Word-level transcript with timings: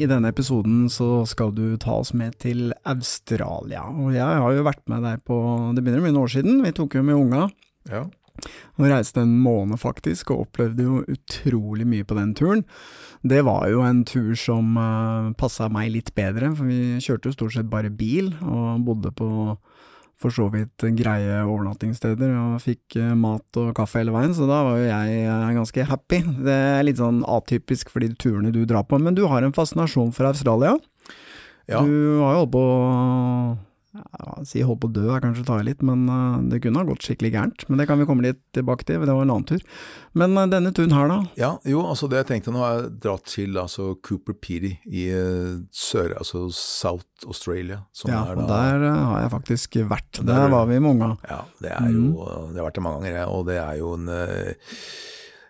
I 0.00 0.06
denne 0.08 0.30
episoden 0.32 0.86
så 0.88 1.26
skal 1.28 1.52
du 1.52 1.74
ta 1.80 1.98
oss 2.00 2.14
med 2.16 2.38
til 2.40 2.70
Australia. 2.88 3.82
Og 3.90 4.14
jeg 4.14 4.24
har 4.24 4.54
jo 4.56 4.64
vært 4.64 4.86
med 4.88 5.04
deg 5.04 5.20
på 5.28 5.36
Det 5.76 5.82
begynner 5.84 6.00
å 6.00 6.06
bli 6.06 6.14
noen 6.14 6.24
år 6.24 6.32
siden. 6.38 6.62
Vi 6.64 6.72
tok 6.76 6.96
jo 6.96 7.04
med 7.04 7.18
unga. 7.18 7.42
Ja. 7.90 8.06
Og 8.78 8.86
reiste 8.88 9.20
en 9.20 9.34
måned 9.42 9.76
faktisk, 9.82 10.32
og 10.32 10.46
opplevde 10.46 10.86
jo 10.86 11.02
utrolig 11.12 11.84
mye 11.88 12.06
på 12.08 12.16
den 12.16 12.32
turen. 12.38 12.64
Det 13.20 13.42
var 13.44 13.66
jo 13.68 13.82
en 13.84 14.00
tur 14.08 14.32
som 14.40 14.72
uh, 14.80 15.32
passa 15.36 15.68
meg 15.72 15.92
litt 15.92 16.14
bedre, 16.16 16.54
for 16.56 16.70
vi 16.70 16.96
kjørte 17.04 17.28
jo 17.28 17.36
stort 17.36 17.58
sett 17.58 17.68
bare 17.72 17.92
bil, 17.92 18.32
og 18.40 18.86
bodde 18.86 19.12
på 19.12 19.28
for 20.20 20.34
så 20.34 20.50
vidt 20.52 20.84
greie 20.98 21.40
overnattingssteder, 21.46 22.34
og 22.36 22.60
fikk 22.64 22.98
eh, 23.00 23.14
mat 23.16 23.60
og 23.60 23.72
kaffe 23.78 24.02
hele 24.02 24.12
veien, 24.14 24.34
så 24.36 24.48
da 24.48 24.60
var 24.66 24.76
jo 24.80 24.90
jeg 24.90 25.22
eh, 25.24 25.54
ganske 25.56 25.86
happy. 25.88 26.20
Det 26.44 26.58
er 26.76 26.84
litt 26.84 27.00
sånn 27.00 27.22
atypisk 27.24 27.92
for 27.92 28.04
de 28.04 28.12
turene 28.20 28.52
du 28.54 28.62
drar 28.68 28.84
på, 28.88 29.00
men 29.00 29.16
du 29.16 29.24
har 29.30 29.46
en 29.46 29.56
fascinasjon 29.56 30.12
for 30.16 30.28
Australia. 30.28 30.76
Ja. 31.70 31.80
Du 31.80 32.20
har 32.20 32.34
jo 32.34 32.42
holdt 32.42 32.52
på 32.52 32.64
ja, 33.94 34.34
Si 34.46 34.60
holdt 34.62 34.80
på 34.84 34.88
å 34.88 34.92
dø 34.94 35.06
er 35.10 35.20
kanskje 35.24 35.42
å 35.42 35.46
ta 35.48 35.56
i 35.60 35.64
litt, 35.66 35.80
men 35.82 36.04
eh, 36.08 36.36
det 36.52 36.60
kunne 36.62 36.78
ha 36.82 36.86
gått 36.88 37.02
skikkelig 37.06 37.32
gærent. 37.34 37.64
Men 37.68 37.78
det 37.82 37.86
kan 37.90 37.98
vi 37.98 38.06
komme 38.06 38.22
litt 38.22 38.38
tilbake 38.56 38.86
til, 38.86 39.00
det 39.02 39.10
var 39.16 39.24
en 39.26 39.32
annen 39.34 39.46
tur. 39.50 39.60
Men 40.14 40.36
eh, 40.38 40.46
denne 40.52 40.72
turen 40.76 40.94
her, 40.94 41.08
da? 41.10 41.18
Ja, 41.40 41.50
jo, 41.66 41.82
altså 41.90 42.08
det 42.10 42.20
jeg 42.22 42.28
tenkte 42.30 42.54
nå 42.54 42.62
er 42.66 42.88
dratt 43.02 43.26
til 43.32 43.58
altså 43.60 43.90
Cooper 44.06 44.36
Pedy 44.38 44.76
i 44.86 45.08
eh, 45.10 45.58
sør, 45.74 46.14
altså 46.22 46.46
South 46.54 47.26
Australia. 47.26 47.82
Som 47.92 48.12
Ja, 48.14 48.22
er 48.30 48.38
og 48.38 48.46
der 48.48 48.86
har 48.94 49.24
jeg 49.26 49.34
faktisk 49.34 49.80
vært. 49.90 50.10
Der 50.22 50.30
Der 50.30 50.46
er- 50.46 50.54
var 50.54 50.66
vi 50.70 50.78
mange. 50.78 51.16
Ja, 51.28 51.42
det 51.60 51.72
er 51.74 51.88
jo, 51.90 52.06
Mm. 52.14 52.52
det 52.54 52.62
har 52.62 52.70
vært 52.70 52.78
det 52.78 52.82
mange 52.86 53.00
ganger, 53.02 53.16
jeg, 53.18 53.28
og 53.28 53.46
det 53.46 53.58
er 53.58 53.74
jo 53.82 53.94
en 53.98 54.06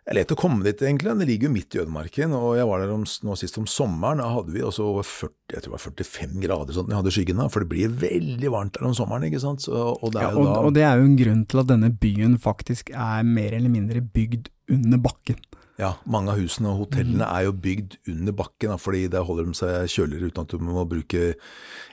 Det 0.01 0.15
er 0.15 0.17
lett 0.17 0.33
å 0.33 0.39
komme 0.39 0.65
dit, 0.65 0.81
egentlig. 0.81 1.13
Det 1.21 1.27
ligger 1.29 1.51
jo 1.51 1.53
midt 1.55 1.77
i 1.77 1.81
ødemarken, 1.83 2.33
og 2.35 2.55
jeg 2.57 2.69
var 2.71 2.81
der 2.81 2.93
om, 2.95 3.03
nå 3.05 3.35
sist 3.37 3.59
om 3.61 3.67
sommeren. 3.69 4.23
Da 4.23 4.31
hadde 4.33 4.55
vi 4.55 4.65
også 4.65 4.87
over 4.89 5.05
40, 5.07 5.35
jeg 5.53 5.61
tror 5.61 5.69
det 5.69 5.75
var 5.77 5.85
45 5.85 6.41
grader 6.47 6.77
sånn, 6.77 6.89
jeg 6.89 7.01
hadde 7.03 7.13
skyggen 7.15 7.43
da, 7.43 7.49
for 7.53 7.63
det 7.63 7.71
blir 7.75 7.99
veldig 8.01 8.53
varmt 8.55 8.79
der 8.79 8.89
om 8.89 8.97
sommeren, 8.97 9.29
ikke 9.29 9.43
sant. 9.45 9.67
Så, 9.67 9.77
og 9.77 10.15
det 10.15 10.25
Ja, 10.25 10.33
er 10.33 10.41
og, 10.41 10.49
da 10.49 10.65
og 10.65 10.75
det 10.79 10.87
er 10.89 10.97
jo 10.97 11.11
en 11.11 11.21
grunn 11.21 11.45
til 11.53 11.63
at 11.63 11.71
denne 11.71 11.93
byen 11.93 12.41
faktisk 12.41 12.95
er 12.97 13.29
mer 13.29 13.59
eller 13.61 13.73
mindre 13.77 14.01
bygd 14.01 14.49
under 14.73 15.05
bakken. 15.05 15.45
Ja, 15.81 15.95
mange 16.09 16.33
av 16.33 16.41
husene 16.41 16.73
og 16.73 16.83
hotellene 16.83 17.25
mm. 17.25 17.31
er 17.31 17.47
jo 17.47 17.55
bygd 17.69 17.95
under 18.13 18.37
bakken, 18.41 18.73
da, 18.73 18.81
fordi 18.81 19.07
der 19.13 19.25
holder 19.29 19.47
de 19.49 19.57
seg 19.57 19.95
kjøligere 19.95 20.33
uten 20.33 20.43
at 20.45 20.53
du 20.53 20.65
må 20.65 20.89
bruke 20.89 21.23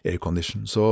aircondition. 0.07 0.65
Så, 0.67 0.89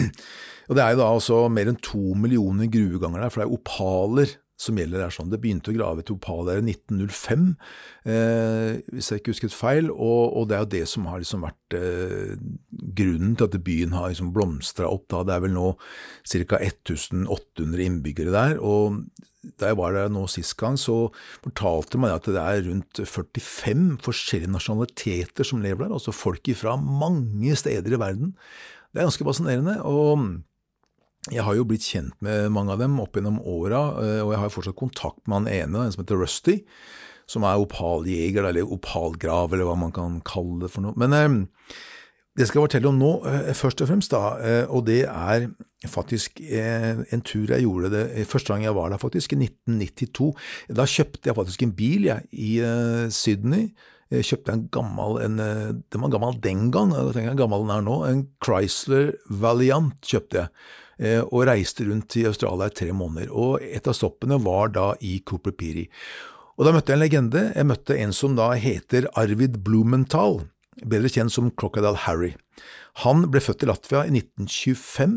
og 0.68 0.76
det 0.78 0.84
er 0.84 0.94
jo 0.94 1.00
da 1.00 1.08
også 1.14 1.42
mer 1.50 1.70
enn 1.72 1.80
to 1.82 2.14
millioner 2.18 2.70
gruveganger 2.70 3.24
der, 3.24 3.32
for 3.32 3.42
det 3.42 3.48
er 3.48 3.56
opaler 3.58 4.36
som 4.60 4.76
gjelder 4.78 5.06
er 5.06 5.14
sånn. 5.14 5.30
Det 5.32 5.40
begynte 5.40 5.72
å 5.72 5.76
grave 5.76 6.04
et 6.04 6.12
opal 6.12 6.44
der 6.48 6.60
i 6.60 6.66
1905, 6.74 7.46
eh, 8.04 8.80
hvis 8.92 9.10
jeg 9.10 9.22
ikke 9.22 9.34
husket 9.34 9.56
feil, 9.56 9.88
og, 9.94 10.36
og 10.36 10.50
det 10.50 10.58
er 10.58 10.64
jo 10.64 10.72
det 10.76 10.82
som 10.90 11.08
har 11.08 11.22
liksom 11.22 11.46
vært 11.46 11.78
eh, 11.78 12.34
grunnen 13.00 13.34
til 13.38 13.48
at 13.48 13.58
byen 13.66 13.96
har 13.96 14.12
liksom 14.12 14.34
blomstra 14.36 14.90
opp. 14.90 15.06
Da. 15.12 15.24
Det 15.24 15.36
er 15.36 15.44
vel 15.46 15.56
nå 15.56 15.66
ca. 15.78 16.60
1800 16.60 17.86
innbyggere 17.86 18.34
der, 18.36 18.60
og 18.60 19.00
da 19.56 19.70
jeg 19.70 19.78
var 19.80 19.94
der 19.96 20.10
nå 20.12 20.26
sist 20.28 20.52
gang, 20.60 20.76
så 20.76 21.08
fortalte 21.40 22.00
man 22.00 22.12
at 22.12 22.28
det 22.28 22.40
er 22.40 22.66
rundt 22.66 23.00
45 23.00 23.96
forskjellige 24.04 24.52
nasjonaliteter 24.52 25.48
som 25.48 25.64
lever 25.64 25.86
der, 25.86 25.96
altså 25.96 26.12
folk 26.12 26.52
fra 26.60 26.76
mange 26.76 27.56
steder 27.56 27.96
i 27.96 28.00
verden. 28.00 28.34
Det 28.90 29.00
er 29.00 29.08
ganske 29.08 29.24
fascinerende. 29.24 29.78
og 29.86 30.42
jeg 31.28 31.44
har 31.44 31.56
jo 31.56 31.66
blitt 31.68 31.84
kjent 31.84 32.16
med 32.24 32.48
mange 32.54 32.72
av 32.72 32.80
dem 32.80 32.96
opp 33.02 33.18
gjennom 33.18 33.42
åra, 33.44 33.82
eh, 34.00 34.20
og 34.24 34.32
jeg 34.32 34.40
har 34.40 34.54
fortsatt 34.54 34.78
kontakt 34.78 35.20
med 35.26 35.42
han 35.42 35.52
ene, 35.52 35.84
en 35.84 35.92
som 35.92 36.04
heter 36.04 36.20
Rusty, 36.20 36.60
som 37.28 37.44
er 37.44 37.60
opaljeger, 37.60 38.46
eller 38.48 38.72
opalgrav, 38.72 39.52
eller 39.52 39.68
hva 39.68 39.76
man 39.78 39.92
kan 39.94 40.20
kalle 40.26 40.64
det 40.64 40.72
for 40.72 40.86
noe. 40.86 40.96
Men 41.00 41.16
eh, 41.18 41.76
det 42.40 42.48
skal 42.48 42.62
jeg 42.62 42.70
fortelle 42.70 42.88
om 42.88 43.02
nå, 43.02 43.12
eh, 43.28 43.52
først 43.58 43.84
og 43.84 43.92
fremst, 43.92 44.16
da, 44.16 44.64
og 44.72 44.86
det 44.88 45.02
er 45.10 45.50
faktisk 45.90 46.40
en 46.44 47.22
tur 47.24 47.48
jeg 47.48 47.64
gjorde 47.64 47.88
det 47.92 48.26
første 48.28 48.52
gang 48.52 48.64
jeg 48.64 48.76
var 48.76 48.90
der, 48.92 49.00
faktisk, 49.00 49.36
i 49.36 49.44
1992. 49.44 50.32
Da 50.80 50.88
kjøpte 50.88 51.28
jeg 51.28 51.36
faktisk 51.36 51.64
en 51.64 51.76
bil 51.76 52.08
jeg, 52.08 52.28
i 52.32 52.50
Sydney. 53.12 53.70
Jeg 54.10 54.26
kjøpte 54.26 54.56
en 54.56 54.68
gammel, 54.72 55.20
en, 55.22 55.36
den 55.38 56.02
var 56.02 56.12
gammel 56.12 56.40
den 56.42 56.68
gang, 56.74 56.96
jeg 56.96 57.12
tenker 57.14 57.34
jeg 57.34 57.44
gammel 57.44 57.66
den 57.66 57.76
er 57.76 57.84
nå, 57.86 58.04
en 58.08 58.28
Chrysler 58.42 59.12
Valiant 59.30 60.00
kjøpte 60.02 60.46
jeg 60.46 60.54
og 61.00 61.46
reiste 61.48 61.86
rundt 61.88 62.12
i 62.20 62.26
Australia 62.28 62.68
i 62.68 62.74
tre 62.76 62.90
måneder. 62.92 63.30
Og 63.32 63.62
et 63.64 63.86
av 63.88 63.96
stoppene 63.96 64.36
var 64.44 64.74
da 64.74 64.90
i 65.00 65.14
Cooper 65.24 65.54
Piri. 65.56 65.86
Og 66.60 66.66
da 66.66 66.74
møtte 66.76 66.92
jeg 66.92 66.98
en 66.98 67.04
legende. 67.06 67.44
Jeg 67.56 67.68
møtte 67.70 67.96
en 67.96 68.12
som 68.12 68.34
da 68.36 68.50
heter 68.52 69.08
Arvid 69.16 69.62
Blumenthal. 69.64 70.42
Bedre 70.86 71.10
kjent 71.10 71.32
som 71.32 71.50
Crocodile 71.50 71.98
Harry. 72.06 72.34
Han 73.04 73.22
ble 73.30 73.40
født 73.40 73.62
i 73.64 73.68
Latvia 73.68 74.00
i 74.04 74.10
1925, 74.12 75.14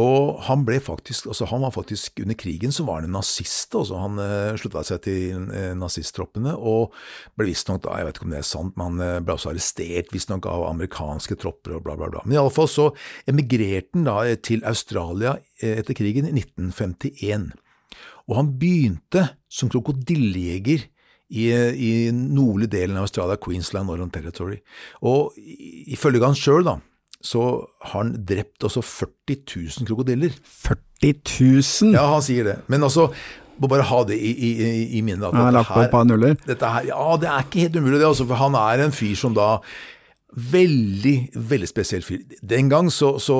og 0.00 0.40
han 0.48 0.64
faktisk, 0.82 1.28
altså 1.30 1.46
han 1.50 1.62
var 1.62 1.74
faktisk 1.74 2.20
under 2.22 2.34
krigen 2.34 2.72
så 2.72 2.84
var 2.84 3.00
han 3.00 3.08
en 3.10 3.16
nazist. 3.18 3.74
Altså 3.74 4.00
han 4.00 4.18
eh, 4.18 4.56
slutta 4.58 4.82
seg 4.82 5.02
til 5.04 5.52
eh, 5.52 5.74
nazisttroppene 5.76 6.56
og 6.56 6.94
ble 7.36 7.50
visstnok, 7.50 7.86
jeg 7.86 8.08
vet 8.08 8.16
ikke 8.16 8.26
om 8.26 8.34
det 8.34 8.40
er 8.40 8.48
sant, 8.48 8.74
men 8.80 8.98
eh, 9.04 9.20
ble 9.20 9.36
også 9.36 9.52
arrestert 9.52 10.10
visstnok 10.14 10.48
av 10.50 10.66
amerikanske 10.70 11.38
tropper 11.38 11.76
og 11.76 11.86
bla, 11.86 11.96
bla, 12.00 12.10
bla. 12.10 12.24
Men 12.24 12.40
iallfall 12.40 12.70
så 12.70 12.90
emigrerte 13.28 13.94
han 13.94 14.08
da 14.08 14.18
eh, 14.24 14.40
til 14.40 14.64
Australia 14.66 15.36
eh, 15.60 15.78
etter 15.78 15.96
krigen 15.96 16.28
i 16.30 16.34
1951. 16.40 17.52
Og 18.26 18.38
han 18.40 18.54
begynte 18.58 19.28
som 19.52 19.70
krokodillejeger 19.70 20.88
i, 21.30 21.46
i 21.50 21.92
nordlige 22.14 22.70
delen 22.76 22.96
av 23.00 23.06
Australia, 23.08 23.36
Queensland, 23.42 23.88
Northern 23.90 24.10
Territory. 24.14 24.60
Og 25.02 25.32
ifølge 25.90 26.22
han 26.24 26.36
sjøl, 26.38 26.64
da, 26.68 26.76
så 27.26 27.42
har 27.88 28.02
han 28.04 28.12
drept 28.28 28.62
også 28.68 28.82
40 28.84 29.40
000 29.80 29.88
krokodiller. 29.88 30.36
40 30.44 31.16
000? 31.82 31.96
Ja, 31.96 32.06
han 32.14 32.22
sier 32.22 32.44
det. 32.46 32.56
Men 32.70 32.86
altså, 32.86 33.08
må 33.58 33.68
bare 33.72 33.82
ha 33.88 34.02
det 34.06 34.18
i, 34.20 34.30
i, 34.36 34.52
i- 34.98 35.02
minnet. 35.02 35.24
at 35.26 35.34
dette 35.50 35.74
her-. 35.86 35.90
Dette 36.46 36.70
her, 36.76 36.86
ja, 36.92 37.16
det 37.20 37.28
er 37.32 37.44
ikke 37.48 37.64
helt 37.66 37.76
umulig, 37.80 37.98
det. 38.00 38.06
Altså, 38.12 38.26
for 38.28 38.38
han 38.44 38.54
er 38.62 38.84
en 38.86 38.92
fyr 38.94 39.14
som 39.18 39.34
da 39.36 39.56
Veldig, 40.36 41.30
veldig 41.48 41.68
spesiell 41.70 42.02
fyr. 42.04 42.18
Den 42.44 42.68
gang 42.68 42.90
så, 42.92 43.14
så 43.22 43.36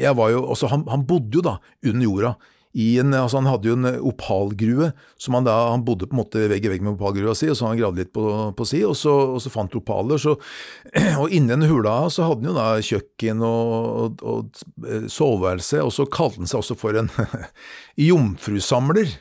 jeg 0.00 0.16
var 0.18 0.32
jo, 0.32 0.40
også, 0.50 0.66
han, 0.72 0.82
han 0.90 1.04
bodde 1.06 1.36
jo 1.38 1.42
da 1.44 1.52
under 1.86 2.02
jorda. 2.08 2.32
I 2.74 2.88
en, 2.98 3.12
altså 3.14 3.38
han 3.38 3.46
hadde 3.46 3.68
jo 3.70 3.76
en 3.78 3.86
opalgrue, 4.10 4.88
som 5.20 5.36
han 5.38 5.46
da, 5.46 5.54
han 5.70 5.84
bodde 5.86 6.08
på 6.10 6.16
en 6.16 6.20
måte 6.24 6.46
vegg 6.50 6.64
i 6.66 6.72
vegg 6.72 6.82
med 6.82 6.96
opalgrua 6.96 7.36
si, 7.38 7.46
og 7.52 7.58
så 7.58 7.68
han 7.68 7.78
gravde 7.78 8.02
litt 8.02 8.10
på, 8.16 8.24
på 8.58 8.66
si, 8.66 8.80
og 8.82 8.96
så, 8.98 9.12
og 9.36 9.38
så 9.44 9.52
fant 9.54 9.76
opaler. 9.78 10.18
Så, 10.18 10.34
og 11.22 11.30
inni 11.30 11.54
den 11.54 11.68
hula 11.70 12.00
så 12.10 12.26
hadde 12.26 12.42
han 12.42 12.50
jo 12.50 12.56
da 12.56 12.66
kjøkken 12.82 13.44
og, 13.46 14.24
og, 14.24 14.24
og 14.26 15.06
soveværelse, 15.12 15.84
og 15.86 15.94
så 15.94 16.08
kalte 16.10 16.42
han 16.42 16.50
seg 16.50 16.64
også 16.64 16.78
for 16.80 16.98
en 16.98 17.12
jomfrusamler. 18.08 19.14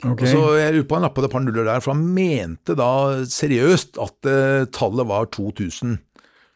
Okay. 0.00 0.28
Så 0.32 0.44
jeg 0.56 0.74
lurer 0.74 0.86
på 0.88 0.96
han 0.96 1.04
lappet 1.04 1.26
et 1.26 1.32
par 1.32 1.42
nuller 1.44 1.66
der, 1.68 1.80
for 1.84 1.92
han 1.92 2.04
mente 2.16 2.76
da 2.76 2.92
seriøst 3.28 4.00
at 4.00 4.28
uh, 4.28 4.68
tallet 4.72 5.08
var 5.08 5.28
2000. 5.32 5.96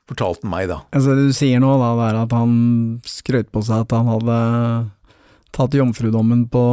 Fortalte 0.09 0.45
han 0.45 0.53
meg 0.53 0.69
da. 0.69 0.83
Altså, 0.93 1.17
det 1.17 1.31
du 1.33 1.37
sier 1.37 1.65
nå, 1.65 1.73
da, 1.81 1.95
er 2.11 2.21
at 2.27 2.37
han 2.37 2.55
skrøt 3.09 3.49
på 3.53 3.65
seg 3.65 3.87
at 3.87 3.97
han 3.97 4.13
hadde 4.13 4.39
tatt 5.55 5.77
jomfrudommen 5.79 6.49
på 6.53 6.65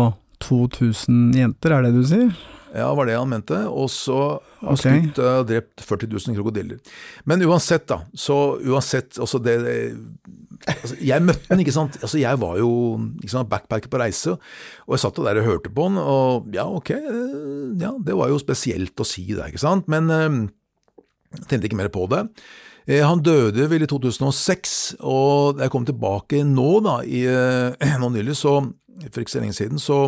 2000 0.41 1.37
jenter, 1.37 1.75
er 1.75 1.85
det 1.85 1.93
du 1.95 2.01
sier? 2.07 2.33
Ja, 2.71 2.87
var 2.95 3.05
det 3.05 3.17
han 3.19 3.29
mente. 3.29 3.57
Og 3.67 3.89
så 3.91 4.17
har 4.61 4.69
han 4.69 4.79
skutt 4.79 5.19
og 5.19 5.49
drept 5.49 5.83
40 5.83 6.07
000 6.13 6.37
krokodiller. 6.39 6.79
Men 7.27 7.43
uansett, 7.43 7.83
da. 7.91 8.01
Så 8.15 8.37
uansett, 8.63 9.19
altså 9.19 9.41
det 9.43 9.57
altså 10.61 10.95
Jeg 11.01 11.25
møtte 11.25 11.49
han, 11.49 11.61
ikke 11.63 11.75
sant. 11.75 11.97
Altså 12.01 12.21
jeg 12.21 12.39
var 12.41 12.57
jo 12.61 12.71
sant, 13.27 13.49
backpacker 13.51 13.91
på 13.91 14.01
reise, 14.01 14.37
og 14.87 14.95
jeg 14.95 15.03
satt 15.03 15.19
der 15.25 15.41
og 15.41 15.49
hørte 15.49 15.73
på 15.73 15.87
han, 15.89 15.99
og 15.99 16.51
ja, 16.55 16.67
ok, 16.69 16.91
eh, 16.95 17.37
ja, 17.81 17.95
det 17.97 18.17
var 18.17 18.31
jo 18.31 18.39
spesielt 18.41 19.01
å 19.01 19.07
si 19.07 19.25
det, 19.33 19.49
ikke 19.49 19.63
sant. 19.63 19.89
Men 19.91 20.11
eh, 20.13 20.29
jeg 21.39 21.47
tenkte 21.47 21.71
ikke 21.71 21.81
mer 21.81 21.91
på 21.93 22.07
det. 22.11 22.27
Eh, 22.91 23.05
Han 23.07 23.23
døde 23.23 23.69
vel 23.71 23.85
i 23.85 23.89
2006, 23.89 24.97
og 24.99 25.57
da 25.57 25.67
jeg 25.67 25.73
kom 25.73 25.88
tilbake 25.88 26.43
nå, 26.47 26.69
da, 26.83 26.99
i, 27.07 27.23
eh, 27.29 27.97
nå 28.01 28.11
nylig, 28.11 28.35
så 28.39 28.59
for 29.07 29.23
ikke 29.23 29.33
så 29.33 29.41
lenge 29.41 29.57
siden, 29.57 29.79
så 29.81 30.03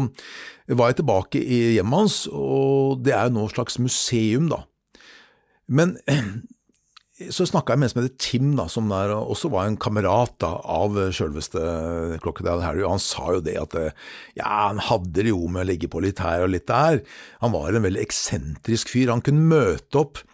var 0.70 0.92
jeg 0.92 1.00
tilbake 1.02 1.40
i 1.42 1.62
hjemmet 1.78 2.04
hans, 2.04 2.18
og 2.28 3.00
det 3.06 3.16
er 3.16 3.30
jo 3.30 3.38
nå 3.38 3.46
et 3.48 3.56
slags 3.56 3.80
museum, 3.82 4.52
da. 4.52 4.66
Men 5.72 5.96
så 7.34 7.48
snakka 7.48 7.74
jeg 7.74 7.80
med 7.80 7.88
en 7.88 7.94
som 7.94 8.02
heter 8.02 8.20
Tim, 8.20 8.52
da, 8.60 8.68
som 8.70 8.92
der 8.92 9.16
også 9.16 9.50
var 9.54 9.70
en 9.70 9.80
kamerat 9.80 10.36
da, 10.44 10.52
av 10.60 11.00
sjølveste 11.16 11.64
Crocodile 12.26 12.66
Harry, 12.66 12.84
og 12.84 12.98
han 12.98 13.06
sa 13.06 13.38
jo 13.38 13.42
det 13.46 13.56
at 13.64 13.80
eh, 13.80 13.96
ja, 14.36 14.50
han 14.68 14.84
hadde 14.84 15.24
det 15.24 15.32
jo 15.32 15.48
med 15.48 15.64
å 15.64 15.70
legge 15.72 15.90
på 15.94 16.04
litt 16.04 16.20
her 16.22 16.44
og 16.44 16.52
litt 16.54 16.68
der. 16.68 17.00
Han 17.46 17.56
var 17.56 17.72
en 17.72 17.88
veldig 17.88 18.04
eksentrisk 18.04 18.92
fyr. 18.92 19.14
Han 19.14 19.24
kunne 19.24 19.48
møte 19.56 20.04
opp 20.04 20.26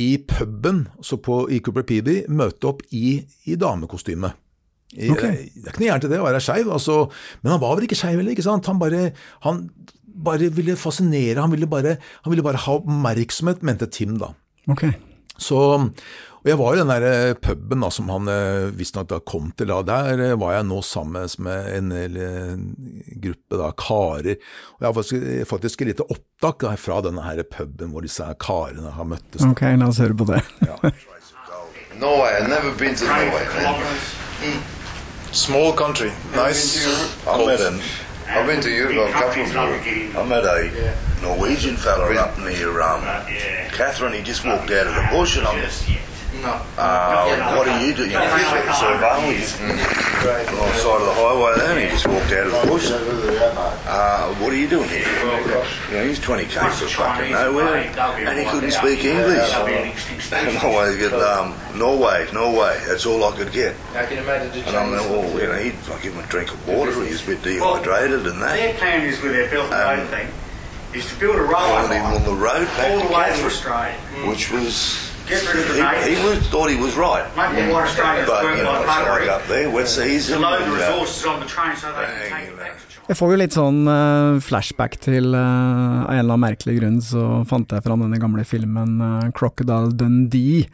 i 0.00 0.08
puben 0.28 0.84
så 1.04 1.18
på, 1.22 1.44
i 1.52 1.60
Cooper 1.64 1.86
Peeby 1.86 2.24
møte 2.32 2.70
opp 2.70 2.82
i, 2.94 3.20
i 3.46 3.58
damekostyme. 3.60 4.32
I, 4.94 5.10
Ok. 5.10 5.22
Det 5.24 5.66
er 5.66 5.72
ikke 5.72 5.82
noe 5.82 5.88
gærent 5.90 6.06
i 6.06 6.10
det 6.12 6.20
å 6.22 6.26
være 6.26 6.42
skeiv, 6.42 6.70
altså, 6.74 6.98
men 7.42 7.54
han 7.54 7.62
var 7.62 7.74
vel 7.78 7.86
ikke 7.88 7.98
skeiv 7.98 8.20
heller, 8.20 8.34
ikke 8.34 8.46
sant? 8.46 8.68
Han 8.70 8.78
bare, 8.82 9.08
han 9.46 9.64
bare 10.24 10.50
ville 10.54 10.76
fascinere, 10.78 11.40
han 11.40 11.50
ville 11.54 11.68
bare, 11.70 11.96
han 12.22 12.34
ville 12.34 12.44
bare 12.46 12.62
ha 12.66 12.76
oppmerksomhet, 12.78 13.64
mente 13.66 13.90
Tim 13.90 14.18
da. 14.20 14.30
Ok. 14.70 14.86
Så, 15.42 15.58
og 16.44 16.50
jeg 16.50 16.58
var 16.60 16.74
i 16.74 16.80
den 16.82 16.90
der 16.92 17.04
eh, 17.08 17.36
puben 17.40 17.80
da, 17.80 17.88
som 17.88 18.10
han 18.12 18.28
eh, 18.28 18.66
visstnok 18.76 19.14
kom 19.24 19.46
til, 19.56 19.70
da, 19.70 19.78
der 19.88 20.20
eh, 20.20 20.34
var 20.36 20.52
jeg 20.52 20.66
nå 20.68 20.82
sammen 20.84 21.30
med 21.40 21.70
en, 21.72 21.92
hel, 21.96 22.18
eh, 22.20 22.52
gruppe 23.24 23.56
da, 23.56 23.70
karer, 23.80 24.36
og 24.74 24.84
jeg 24.84 24.84
har 24.84 24.92
faktisk, 24.98 25.48
faktisk 25.48 25.80
et 25.80 25.90
lite 25.94 26.04
opptak 26.04 26.60
da, 26.66 26.74
fra 26.76 27.00
denne 27.06 27.24
her 27.24 27.40
puben 27.48 27.96
hvor 27.96 28.04
disse 28.04 28.28
karene 28.44 28.92
har 28.92 29.08
møttes. 29.08 29.40
da. 29.40 29.54
Ok, 29.54 29.64
la 29.80 29.88
oss 29.88 30.02
høre 30.04 30.20
på 30.20 30.28
det. 30.34 30.44
Norway, 31.96 32.36
I've 32.36 32.50
never 32.50 32.76
been 32.76 32.94
to 32.94 33.06
Norway, 33.08 33.44
man. 33.64 33.80
Small 35.32 35.72
country, 35.72 36.12
nice. 36.36 36.84
I 37.24 37.40
met 37.46 37.60
him. 37.60 37.80
I've 38.28 38.46
been 38.46 38.60
to 38.60 38.68
Europe, 38.68 39.08
a 39.08 39.12
couple 39.12 39.44
of 39.44 39.54
Europe. 39.54 39.80
I 39.86 40.28
met 40.28 40.44
a 40.44 40.92
Norwegian 41.22 41.76
fella 41.76 42.12
up 42.20 42.36
near 42.38 42.82
um, 42.82 43.00
Catherine. 43.72 44.12
He 44.12 44.20
just 44.20 44.44
walked 44.44 44.70
out 44.70 44.86
of 44.86 44.94
the 44.94 45.08
bush, 45.10 45.38
and 45.38 45.46
I'm. 45.46 46.13
Uh, 46.44 47.56
what 47.56 47.68
are 47.68 47.80
you 47.84 47.94
doing? 47.94 48.10
You 48.10 48.18
know, 48.18 48.26
surveilling 48.76 49.40
on 49.64 50.68
the 50.68 50.78
side 50.78 51.00
of 51.00 51.06
the 51.06 51.14
highway 51.14 51.52
there, 51.58 51.70
and 51.72 51.80
he 51.80 51.88
just 51.88 52.06
walked 52.06 52.32
out 52.32 52.46
of 52.46 52.52
the 52.52 52.66
bush. 52.68 52.90
Uh, 52.90 54.34
what 54.36 54.52
are 54.52 54.56
you 54.56 54.68
doing 54.68 54.88
here? 54.88 55.06
You 55.90 55.96
know, 55.96 56.06
he's 56.06 56.20
20 56.20 56.44
km 56.44 56.70
from 56.72 56.88
fucking 56.88 57.32
nowhere, 57.32 57.76
and 57.76 58.38
he 58.38 58.44
couldn't 58.46 58.70
speak 58.72 59.04
English. 59.04 59.52
And 59.54 60.58
I 60.58 60.60
always 60.64 60.96
get 60.96 61.12
um, 61.14 61.54
Norway, 61.78 62.26
Norway. 62.32 62.78
That's 62.86 63.06
all 63.06 63.24
I 63.24 63.36
could 63.36 63.52
get. 63.52 63.74
I 63.94 64.04
can 64.06 64.18
imagine 64.18 64.50
the 64.52 64.66
And 64.68 64.76
I'm 64.76 64.90
Chinese. 64.90 65.00
like, 65.00 65.10
well, 65.10 65.40
you 65.40 65.46
know, 65.46 65.58
he'd 65.58 65.74
I 65.92 66.02
give 66.02 66.14
him 66.14 66.24
a 66.24 66.26
drink 66.28 66.52
of 66.52 66.68
water. 66.68 66.92
He 67.04 67.10
was 67.12 67.22
a 67.22 67.26
bit 67.26 67.42
dehydrated 67.42 68.26
and 68.26 68.42
that. 68.42 68.56
Their 68.56 68.74
plan 68.74 69.06
is 69.06 69.20
with 69.22 69.32
their 69.32 69.48
Belt 69.50 69.72
and 69.72 70.00
Road 70.00 70.08
thing, 70.10 70.28
is 70.94 71.06
to 71.12 71.18
build 71.20 71.36
a 71.36 71.42
railway 71.42 71.88
line 71.88 72.16
on 72.16 72.24
the 72.24 72.34
road 72.34 72.66
back 72.76 72.90
all 72.92 73.00
to 73.02 73.06
the 73.08 73.14
way 73.14 73.26
to 73.36 73.46
Australia. 73.46 73.94
which 74.26 74.50
was 74.50 75.03
Get 75.26 75.40
rid 75.54 75.64
of 75.64 75.76
the 75.76 75.88
he, 76.04 76.16
he 76.16 76.24
was, 76.24 76.38
thought 76.52 76.68
he 76.68 76.76
was 76.76 76.96
right. 76.96 77.24
Make 77.34 77.56
yeah. 77.56 77.72
want 77.72 77.86
Australia 77.88 78.24
But 78.28 78.44
work 78.44 78.58
you 78.58 78.64
know, 78.64 78.76
it's 78.76 79.28
up 79.28 79.46
there, 79.48 79.70
wet 79.70 79.88
season. 79.88 80.36
To 80.36 80.42
load 80.44 80.66
the 80.68 80.76
resources 80.76 81.24
on 81.24 81.40
the 81.40 81.46
train 81.46 81.74
so 81.76 81.88
they 81.96 82.04
can 82.04 82.30
take 82.30 82.48
it 82.52 82.56
back 82.58 82.76
to 82.76 82.84
China. 82.88 83.08
Jeg 83.08 83.16
får 83.16 83.32
jo 83.32 83.38
litt 83.40 83.56
sånn 83.56 83.80
uh, 83.88 84.36
flashback 84.44 84.98
til 85.00 85.32
uh, 85.32 86.04
Av 86.04 86.12
en 86.12 86.20
eller 86.20 86.36
annen 86.36 86.44
merkelig 86.44 86.76
grunn 86.76 87.00
så 87.04 87.24
fant 87.48 87.72
jeg 87.72 87.84
fram 87.84 88.04
denne 88.04 88.20
gamle 88.20 88.44
filmen 88.48 89.00
uh, 89.00 89.32
Crocodile 89.36 89.96
Dundee 89.96 90.68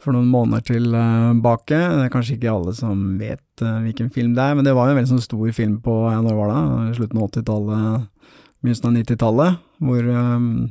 for 0.00 0.16
noen 0.16 0.32
måneder 0.32 0.64
tilbake. 0.64 1.76
Det 1.76 2.06
er 2.06 2.12
kanskje 2.12 2.38
ikke 2.38 2.54
alle 2.54 2.72
som 2.72 3.18
vet 3.20 3.60
hvilken 3.60 4.08
film 4.08 4.32
det 4.32 4.46
er, 4.46 4.54
men 4.56 4.64
det 4.64 4.72
var 4.72 4.88
jo 4.88 4.94
en 4.94 5.00
veldig 5.02 5.12
sånn 5.12 5.26
stor 5.26 5.50
film 5.52 5.76
på 5.84 5.96
ja, 6.08 6.22
når 6.24 6.38
var 6.38 6.54
det? 6.54 6.94
slutten 6.96 7.20
av 7.20 7.26
80-tallet, 7.26 8.06
begynnelsen 8.64 8.88
av 8.88 8.94
90-tallet, 8.96 9.58
hvor 9.80 10.04
um, 10.12 10.68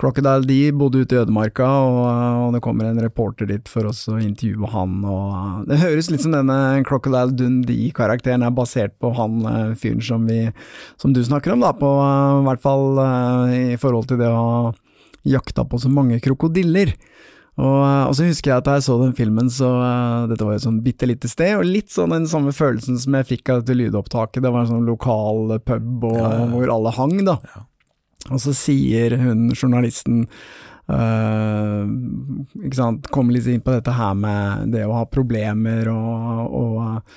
Crocodile 0.00 0.42
D 0.42 0.72
bodde 0.74 1.04
ute 1.04 1.14
i 1.14 1.20
ødemarka, 1.20 1.66
og, 1.86 1.98
og 2.46 2.54
det 2.56 2.62
kommer 2.64 2.88
en 2.88 3.00
reporter 3.04 3.46
dit 3.46 3.68
for 3.70 3.86
oss 3.90 4.00
å 4.10 4.16
intervjue 4.18 4.70
han, 4.72 4.96
og 5.06 5.68
det 5.68 5.78
høres 5.82 6.10
litt 6.10 6.24
som 6.24 6.34
denne 6.34 6.56
Crocodile 6.88 7.36
Dundee-karakteren 7.38 8.42
er 8.42 8.54
basert 8.56 8.96
på 9.02 9.12
han 9.18 9.44
eh, 9.46 9.74
fyren 9.78 10.02
som 10.02 10.26
vi, 10.26 10.40
som 10.98 11.14
du 11.14 11.22
snakker 11.22 11.54
om, 11.54 11.62
da, 11.62 11.74
på 11.76 11.92
i 12.02 12.44
hvert 12.48 12.64
fall 12.64 12.98
uh, 12.98 13.52
i 13.52 13.78
forhold 13.80 14.10
til 14.10 14.22
det 14.22 14.30
å 14.32 14.42
ha 14.42 14.60
jakta 15.28 15.62
på 15.68 15.78
så 15.78 15.92
mange 15.92 16.18
krokodiller. 16.24 16.96
Og, 17.60 17.82
og 18.08 18.14
så 18.16 18.24
husker 18.24 18.48
jeg 18.48 18.62
at 18.62 18.66
da 18.66 18.78
jeg 18.78 18.86
så 18.88 18.96
den 18.98 19.12
filmen, 19.14 19.50
så 19.52 19.68
uh, 19.76 20.24
dette 20.26 20.42
var 20.42 20.56
jo 20.56 20.62
et 20.62 20.66
sånn 20.66 20.80
bitte 20.82 21.06
lite 21.06 21.30
sted, 21.30 21.52
og 21.60 21.68
litt 21.68 21.92
sånn 21.92 22.14
den 22.16 22.26
samme 22.30 22.54
følelsen 22.56 22.98
som 22.98 23.20
jeg 23.20 23.28
fikk 23.36 23.52
av 23.52 23.60
dette 23.62 23.76
lydopptaket, 23.76 24.40
det 24.42 24.50
var 24.50 24.64
en 24.64 24.72
sånn 24.72 24.88
lokal 24.88 25.60
pub 25.62 26.08
og, 26.08 26.24
hvor 26.56 26.74
alle 26.74 26.96
hang, 26.96 27.20
da. 27.28 27.36
Og 28.30 28.38
så 28.42 28.54
sier 28.56 29.18
hun 29.20 29.50
journalisten 29.56 30.26
Uh, 30.90 31.86
ikke 32.66 32.74
sant, 32.74 33.06
kom 33.14 33.30
litt 33.30 33.46
inn 33.48 33.62
på 33.62 33.70
dette 33.70 33.92
her 33.94 34.16
med 34.18 34.72
det 34.74 34.82
å 34.82 34.96
ha 34.96 35.04
problemer 35.08 35.86
og, 35.88 36.56
og, 36.58 37.12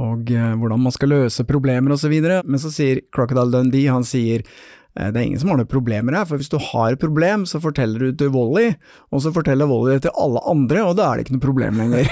og 0.00 0.32
eh, 0.32 0.54
hvordan 0.56 0.80
man 0.80 0.94
skal 0.96 1.12
løse 1.12 1.44
problemer 1.46 1.92
videre, 2.10 2.40
men 2.48 2.58
så 2.58 2.72
sier 2.72 3.02
Crocodile 3.12 3.52
Dundee, 3.52 3.92
han 3.92 4.06
sier 4.08 4.46
det 4.92 5.16
er 5.16 5.24
ingen 5.24 5.40
som 5.40 5.48
har 5.48 5.56
noen 5.56 5.70
problemer 5.70 6.18
her, 6.18 6.26
for 6.28 6.40
hvis 6.40 6.52
du 6.52 6.58
har 6.60 6.92
et 6.92 7.00
problem, 7.00 7.46
så 7.48 7.60
forteller 7.64 8.10
du 8.10 8.18
til 8.20 8.32
Wally, 8.34 8.74
og 9.08 9.22
så 9.24 9.32
forteller 9.32 9.70
Wally 9.70 9.94
det 9.94 10.02
til 10.04 10.16
alle 10.20 10.42
andre, 10.52 10.82
og 10.84 10.98
da 10.98 11.06
er 11.08 11.18
det 11.18 11.24
ikke 11.26 11.36
noe 11.38 11.44
problem 11.46 11.80
lenger. 11.80 12.10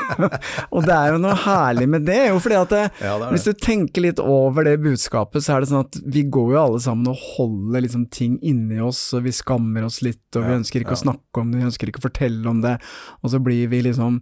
og 0.74 0.84
det 0.84 0.96
er 0.96 1.14
jo 1.14 1.22
noe 1.22 1.38
herlig 1.46 1.88
med 1.88 2.04
det, 2.08 2.18
jo 2.28 2.42
fordi 2.44 2.58
at 2.60 2.74
det, 2.74 2.82
Ja, 3.00 3.14
det 3.14 3.24
det. 3.24 3.30
hvis 3.32 3.48
du 3.48 3.64
tenker 3.64 4.04
litt 4.04 4.20
over 4.20 4.68
det 4.68 4.76
budskapet, 4.84 5.46
så 5.46 5.56
er 5.56 5.64
det 5.64 5.70
sånn 5.72 5.86
at 5.86 6.00
vi 6.12 6.26
går 6.28 6.54
jo 6.56 6.60
alle 6.60 6.84
sammen 6.84 7.08
og 7.08 7.24
holder 7.38 7.86
liksom 7.86 8.04
ting 8.12 8.36
inni 8.44 8.82
oss, 8.84 9.00
og 9.16 9.24
vi 9.24 9.32
skammer 9.34 9.88
oss 9.88 10.02
litt, 10.04 10.26
og 10.36 10.44
vi 10.44 10.58
ønsker 10.60 10.84
ikke 10.84 10.98
ja. 10.98 11.00
å 11.00 11.04
snakke 11.06 11.44
om 11.44 11.54
det, 11.54 11.62
vi 11.62 11.70
ønsker 11.70 11.88
ikke 11.88 12.04
å 12.04 12.08
fortelle 12.10 12.52
om 12.52 12.60
det, 12.64 12.76
og 13.24 13.32
så 13.32 13.40
blir 13.40 13.72
vi 13.72 13.84
liksom 13.88 14.20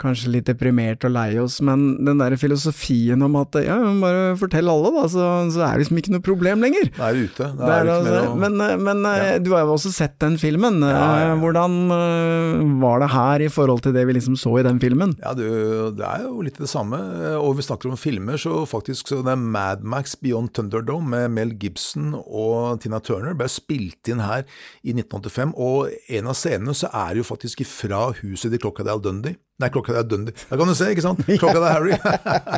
kanskje 0.00 0.32
litt 0.34 0.48
deprimert 0.48 1.04
og 1.06 1.14
lei 1.14 1.30
oss, 1.40 1.60
men 1.64 1.86
den 2.04 2.20
der 2.20 2.34
filosofien 2.40 3.22
om 3.24 3.38
at 3.40 3.56
ja, 3.64 3.78
bare 4.02 4.34
fortell 4.36 4.68
alle 4.68 4.92
da, 4.92 5.06
så, 5.08 5.28
så 5.54 5.62
er 5.64 5.76
det 5.76 5.86
liksom 5.86 6.02
ikke 6.02 6.12
noe 6.16 6.26
problem 6.26 6.64
lenger. 6.66 6.90
Det 6.90 7.06
er 7.06 7.16
du 7.16 7.35
ute. 7.36 7.48
Da 7.58 7.66
Det 7.66 7.68
er 7.68 7.78
er 7.78 7.84
du 7.84 7.90
ikke 7.90 8.00
altså- 8.00 8.16
mer 8.16 8.28
å- 8.32 8.36
men 8.56 8.82
men 8.84 9.02
ja. 9.04 9.38
du 9.38 9.50
har 9.52 9.60
jo 9.66 9.74
også 9.76 9.92
sett 9.92 10.18
den 10.18 10.36
filmen. 10.40 10.80
Ja. 10.80 11.32
Eh, 11.32 11.36
Hvordan 11.40 11.76
eh, 11.92 12.80
var 12.80 13.00
det 13.00 13.10
her 13.12 13.44
i 13.44 13.48
forhold 13.52 13.82
til 13.82 13.92
det 13.92 14.06
vi 14.06 14.12
liksom 14.16 14.36
så 14.40 14.58
i 14.58 14.62
den 14.64 14.80
filmen? 14.80 15.14
Ja, 15.22 15.34
du, 15.34 15.92
det 15.92 16.04
er 16.04 16.22
jo 16.24 16.40
litt 16.42 16.58
det 16.58 16.68
samme. 16.68 16.96
Og 17.40 17.56
vi 17.56 17.62
snakker 17.62 17.90
om 17.90 17.96
filmer, 17.96 18.34
så 18.40 18.64
faktisk 18.66 19.08
så 19.12 19.22
det 19.22 19.32
er 19.32 19.36
Mad 19.36 19.84
Max 19.84 20.14
Beyond 20.16 20.52
Thunderdome 20.54 21.08
med 21.08 21.30
Mel 21.30 21.54
Gibson 21.58 22.14
og 22.26 22.80
Tina 22.80 22.98
Turner 23.00 23.34
ble 23.34 23.46
spilt 23.48 24.08
inn 24.08 24.20
her 24.24 24.44
i 24.84 24.92
1985. 24.96 25.52
Og 25.56 25.90
en 26.08 26.26
av 26.26 26.34
scenene 26.34 26.74
så 26.74 26.88
er 26.92 27.14
det 27.14 27.22
jo 27.24 27.34
faktisk 27.36 27.64
fra 27.66 28.12
huset 28.22 28.50
til 28.50 28.58
Crocodile 28.58 29.00
Dundee. 29.02 29.36
Nei, 29.56 29.70
klokka 29.72 29.94
er 29.96 30.04
Dundee. 30.04 30.36
Der 30.50 30.60
kan 30.60 30.68
du 30.68 30.74
se, 30.76 30.90
ikke 30.92 31.04
sant? 31.04 31.22
Klokka 31.40 31.60
er 31.62 31.72
Harry. 31.72 31.94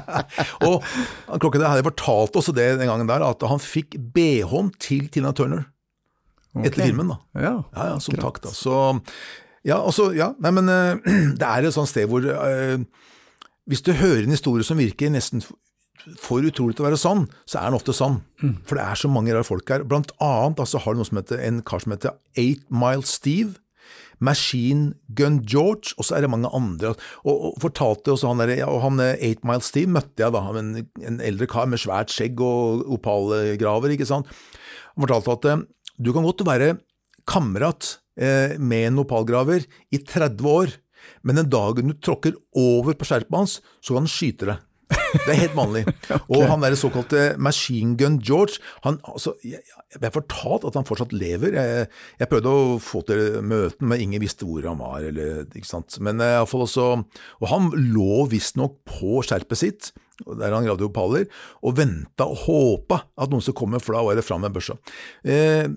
og 0.66 0.80
klokka 0.82 1.38
Crocodile 1.38 1.70
Harry 1.70 1.84
fortalte 1.86 2.40
også 2.40 2.54
det 2.56 2.72
den 2.80 2.90
gangen 2.90 3.10
der, 3.10 3.22
at 3.22 3.44
han 3.46 3.62
fikk 3.62 3.94
BH-en 4.14 4.72
til 4.82 5.06
Tina 5.14 5.30
Turner. 5.36 5.68
Etter 6.58 6.88
filmen, 6.88 7.12
da. 7.12 7.20
Ja, 7.38 7.54
Ja, 7.76 7.86
ja, 7.92 8.00
som 8.02 8.18
takk, 8.18 8.40
da. 8.42 8.50
Så 8.54 8.74
ja, 9.66 9.78
også, 9.78 10.10
ja. 10.16 10.32
Nei, 10.42 10.52
men 10.56 10.70
uh, 10.70 10.98
det 11.38 11.46
er 11.46 11.68
et 11.68 11.76
sånt 11.76 11.90
sted 11.90 12.08
hvor 12.10 12.24
uh, 12.24 12.78
Hvis 13.68 13.84
du 13.84 13.92
hører 13.94 14.24
en 14.24 14.34
historie 14.34 14.66
som 14.66 14.80
virker 14.80 15.12
nesten 15.12 15.44
for 16.18 16.46
utrolig 16.46 16.76
til 16.78 16.84
å 16.84 16.88
være 16.88 16.98
sann, 17.00 17.26
så 17.44 17.58
er 17.60 17.68
den 17.68 17.76
ofte 17.76 17.92
sann. 17.92 18.20
For 18.64 18.78
det 18.78 18.84
er 18.86 18.96
så 18.96 19.10
mange 19.12 19.34
rare 19.34 19.44
folk 19.44 19.68
her. 19.68 19.82
Blant 19.84 20.14
annet 20.24 20.62
altså, 20.62 20.80
har 20.80 20.94
du 20.94 21.02
noe 21.02 21.08
som 21.08 21.18
heter, 21.20 21.42
en 21.44 21.58
kar 21.66 21.82
som 21.84 21.92
heter 21.92 22.14
Eight 22.38 22.62
Mile 22.70 23.04
Steve. 23.04 23.58
Machine 24.24 24.94
Gun 25.14 25.40
George, 25.46 25.94
og 25.96 26.06
så 26.06 26.16
er 26.16 26.24
det 26.24 26.32
mange 26.32 26.50
andre. 26.54 26.94
Og, 27.24 27.50
og 27.50 27.60
fortalte 27.62 28.14
også 28.14 28.32
han 28.32 28.42
der, 28.42 28.64
og 28.66 28.82
han 28.84 29.02
eh, 29.04 29.16
Eight 29.30 29.46
Mile 29.46 29.64
Steve 29.64 29.92
møtte 29.94 30.24
jeg 30.24 30.34
da, 30.34 30.42
en, 30.58 30.74
en 31.10 31.20
eldre 31.24 31.48
kar 31.50 31.70
med 31.70 31.82
svært 31.82 32.12
skjegg 32.14 32.40
og 32.44 32.84
opalgraver, 32.98 33.94
ikke 33.94 34.08
sant. 34.08 34.30
Han 34.94 35.06
fortalte 35.06 35.36
at 35.36 35.50
eh, 35.52 35.64
du 35.98 36.12
kan 36.14 36.26
godt 36.26 36.46
være 36.46 36.76
kamerat 37.28 37.96
eh, 38.18 38.56
med 38.58 38.92
en 38.92 39.02
opalgraver 39.04 39.66
i 39.94 40.02
30 40.02 40.50
år, 40.50 40.78
men 41.22 41.38
den 41.38 41.50
dagen 41.50 41.92
du 41.92 41.98
tråkker 42.02 42.36
over 42.58 42.96
på 42.98 43.06
skjerpet 43.06 43.36
hans, 43.36 43.58
så 43.80 43.94
kan 43.94 44.04
han 44.04 44.12
skyte 44.12 44.50
deg. 44.50 44.64
Det 45.14 45.32
er 45.32 45.40
helt 45.42 45.56
vanlig. 45.56 45.84
Og 46.34 46.44
han 46.50 46.64
der 46.64 46.76
såkalte 46.78 47.22
Machine 47.40 47.96
Gun 47.98 48.18
George, 48.24 48.58
han, 48.84 48.98
altså, 49.08 49.34
jeg, 49.46 49.62
jeg 49.92 50.02
ble 50.02 50.12
fortalt 50.14 50.66
at 50.68 50.78
han 50.78 50.88
fortsatt 50.88 51.14
lever. 51.16 51.56
Jeg, 51.58 51.88
jeg 52.20 52.30
prøvde 52.30 52.52
å 52.52 52.76
få 52.82 53.02
til 53.08 53.40
møten, 53.44 53.88
men 53.90 54.04
ingen 54.04 54.22
visste 54.22 54.48
hvor 54.48 54.66
han 54.68 54.80
var. 54.82 55.06
Eller, 55.08 55.46
ikke 55.52 55.70
sant? 55.70 55.98
Men 56.04 56.22
eh, 56.24 56.36
i 56.36 56.40
alle 56.42 56.50
fall 56.50 56.66
også, 56.66 56.90
og 57.40 57.50
han 57.52 57.72
lå 57.94 58.26
visstnok 58.32 58.80
på 58.88 59.24
skjerpet 59.26 59.62
sitt, 59.62 59.90
der 60.26 60.54
han 60.54 60.66
gravde 60.66 60.88
opaler, 60.88 61.28
og 61.62 61.76
venta 61.78 62.26
og 62.26 62.46
håpa 62.46 63.04
at 63.18 63.30
noen 63.30 63.44
skulle 63.44 63.60
komme, 63.60 63.82
for 63.82 63.96
da 63.96 64.02
var 64.06 64.18
det 64.18 64.26
fram 64.26 64.42
med 64.44 64.56
børsa. 64.56 64.78
Eh, 65.22 65.68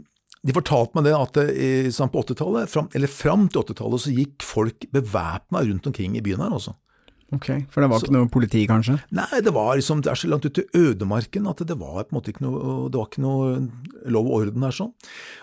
de 0.42 0.56
fortalte 0.58 0.98
meg 0.98 1.06
det 1.06 1.14
at 1.14 1.40
eh, 1.44 1.90
sånn 1.94 2.10
på 2.14 2.24
80-tallet, 2.26 2.70
fram, 2.72 2.88
eller 2.98 3.12
fram 3.12 3.46
til 3.52 3.62
80-tallet, 3.62 4.04
så 4.04 4.14
gikk 4.16 4.46
folk 4.46 4.88
bevæpna 4.94 5.62
rundt 5.68 5.90
omkring 5.92 6.18
i 6.18 6.24
byen 6.26 6.42
her, 6.42 6.56
altså. 6.58 6.74
Ok, 7.32 7.48
for 7.72 7.80
det 7.80 7.88
var 7.88 8.02
ikke 8.04 8.12
noe 8.12 8.28
politi, 8.32 8.66
kanskje? 8.68 8.98
Nei, 9.16 9.40
det 9.40 9.54
var 9.56 9.78
liksom, 9.80 10.02
det 10.04 10.12
er 10.12 10.20
så 10.20 10.28
langt 10.28 10.44
ute 10.44 10.66
i 10.66 10.82
ødemarken 10.82 11.46
at 11.48 11.62
det 11.64 11.78
var 11.80 12.04
på 12.04 12.12
en 12.12 12.18
måte 12.18 12.34
ikke 12.34 12.44
noe, 12.44 12.90
det 12.92 13.00
var 13.00 13.08
ikke 13.08 13.24
noe 13.24 13.54
lov 14.12 14.28
og 14.28 14.34
orden 14.42 14.66
her 14.68 14.76
sånn. 14.76 14.90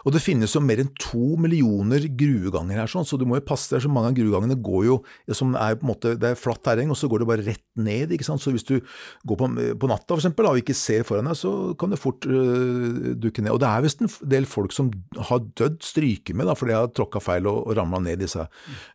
Og 0.04 0.12
det 0.12 0.20
finnes 0.20 0.52
jo 0.52 0.60
mer 0.60 0.82
enn 0.82 0.90
to 1.00 1.38
millioner 1.40 2.04
grueganger 2.20 2.82
her 2.82 2.92
sånn, 2.92 3.08
så 3.08 3.16
du 3.16 3.24
må 3.28 3.38
jo 3.38 3.46
passe 3.48 3.72
deg, 3.72 3.80
så 3.86 3.92
mange 3.92 4.12
av 4.12 4.18
gruegangene 4.18 4.58
går 4.68 4.84
jo, 4.84 4.98
som 5.32 5.56
er 5.56 5.78
på 5.80 5.86
en 5.86 5.92
måte, 5.94 6.12
det 6.20 6.34
er 6.34 6.40
flatt 6.40 6.60
terreng, 6.66 6.92
og 6.92 7.00
så 7.00 7.08
går 7.08 7.24
det 7.24 7.30
bare 7.30 7.46
rett 7.46 7.64
ned, 7.80 8.12
ikke 8.12 8.26
sant. 8.26 8.44
Så 8.44 8.52
hvis 8.52 8.68
du 8.68 8.76
går 9.24 9.40
på, 9.40 9.48
på 9.80 9.90
natta 9.90 10.12
for 10.12 10.20
eksempel, 10.20 10.44
da, 10.44 10.52
og 10.52 10.60
ikke 10.60 10.76
ser 10.76 11.08
foran 11.08 11.30
deg, 11.30 11.40
så 11.40 11.54
kan 11.80 11.94
det 11.94 12.00
fort 12.02 12.28
øh, 12.28 13.14
dukke 13.16 13.46
ned. 13.46 13.54
Og 13.54 13.62
det 13.64 13.70
er 13.70 13.86
visst 13.86 14.04
en 14.04 14.12
del 14.28 14.48
folk 14.50 14.76
som 14.76 14.92
har 15.30 15.40
dødd 15.56 15.80
stryker 15.88 16.36
med, 16.36 16.50
da, 16.50 16.58
fordi 16.58 16.74
de 16.74 16.78
har 16.82 16.92
tråkka 16.92 17.24
feil 17.24 17.48
og, 17.48 17.62
og 17.64 17.80
ramla 17.80 18.02
ned 18.04 18.20
disse 18.26 18.44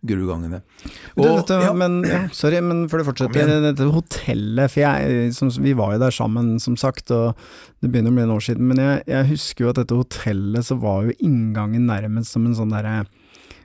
gruegangene. 0.06 0.62
Du, 1.18 1.26
dette, 1.26 1.60
men, 1.80 2.02
ja, 2.06 2.24
sorry, 2.36 2.62
men 2.62 2.83
før 2.92 3.02
du 3.02 3.08
fortsetter, 3.08 3.54
dette 3.64 3.90
hotellet, 3.94 4.72
for 4.74 4.84
jeg, 4.84 5.34
som, 5.38 5.52
vi 5.64 5.76
var 5.78 5.96
jo 5.96 6.04
der 6.04 6.16
sammen, 6.16 6.56
som 6.64 6.78
sagt, 6.80 7.12
og 7.16 7.34
det 7.84 7.92
begynner 7.92 8.14
å 8.14 8.18
bli 8.18 8.26
en 8.28 8.36
år 8.36 8.46
siden, 8.48 8.70
men 8.70 8.82
jeg, 8.82 9.04
jeg 9.12 9.32
husker 9.34 9.66
jo 9.66 9.74
at 9.74 9.82
dette 9.82 10.00
hotellet, 10.00 10.68
så 10.68 10.80
var 10.82 11.08
jo 11.08 11.18
inngangen 11.24 11.90
nærmest 11.90 12.36
som 12.36 12.48
en 12.48 12.58
sånn 12.58 12.74
derre 12.74 13.04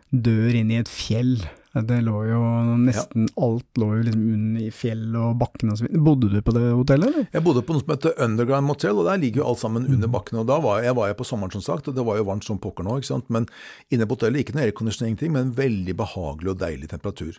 dør 0.09 0.57
inn 0.57 0.73
i 0.73 0.81
et 0.81 0.91
fjell. 0.91 1.37
Det 1.79 1.99
lå 2.03 2.23
jo 2.27 2.39
nesten 2.81 3.29
alt 3.39 3.79
lå 3.79 3.91
jo 3.99 4.05
liksom 4.07 4.23
under 4.35 4.65
i 4.65 4.71
fjell 4.75 5.15
og 5.21 5.37
bakken 5.39 5.73
og 5.73 5.79
så 5.79 5.87
videre. 5.87 6.03
Bodde 6.09 6.31
du 6.33 6.39
på 6.43 6.55
det 6.57 6.65
hotellet, 6.65 7.11
eller? 7.13 7.29
Jeg 7.35 7.45
bodde 7.45 7.63
på 7.63 7.77
noe 7.77 7.85
som 7.85 7.93
heter 7.95 8.17
Underground 8.25 8.67
Motel, 8.67 8.99
og 8.99 9.07
der 9.11 9.21
ligger 9.23 9.45
jo 9.45 9.49
alt 9.53 9.63
sammen 9.63 9.87
under 9.87 10.11
bakken. 10.11 10.41
og 10.41 10.49
Da 10.49 10.59
var 10.65 10.81
jeg, 10.81 10.89
jeg 10.89 10.99
var 10.99 11.13
jeg 11.13 11.21
på 11.21 11.29
sommeren, 11.29 11.55
som 11.55 11.67
sagt, 11.69 11.91
og 11.91 11.99
det 11.99 12.07
var 12.09 12.19
jo 12.19 12.29
varmt 12.31 12.49
som 12.49 12.59
pokker 12.63 12.89
nå. 12.89 12.99
ikke 12.99 13.13
sant? 13.13 13.29
Men 13.31 13.47
inne 13.95 14.09
på 14.09 14.19
hotellet, 14.19 14.43
ikke 14.43 14.57
noe 14.57 14.67
aircondition, 14.67 15.19
men 15.37 15.53
veldig 15.59 15.99
behagelig 16.01 16.57
og 16.57 16.63
deilig 16.65 16.91
temperatur. 16.97 17.39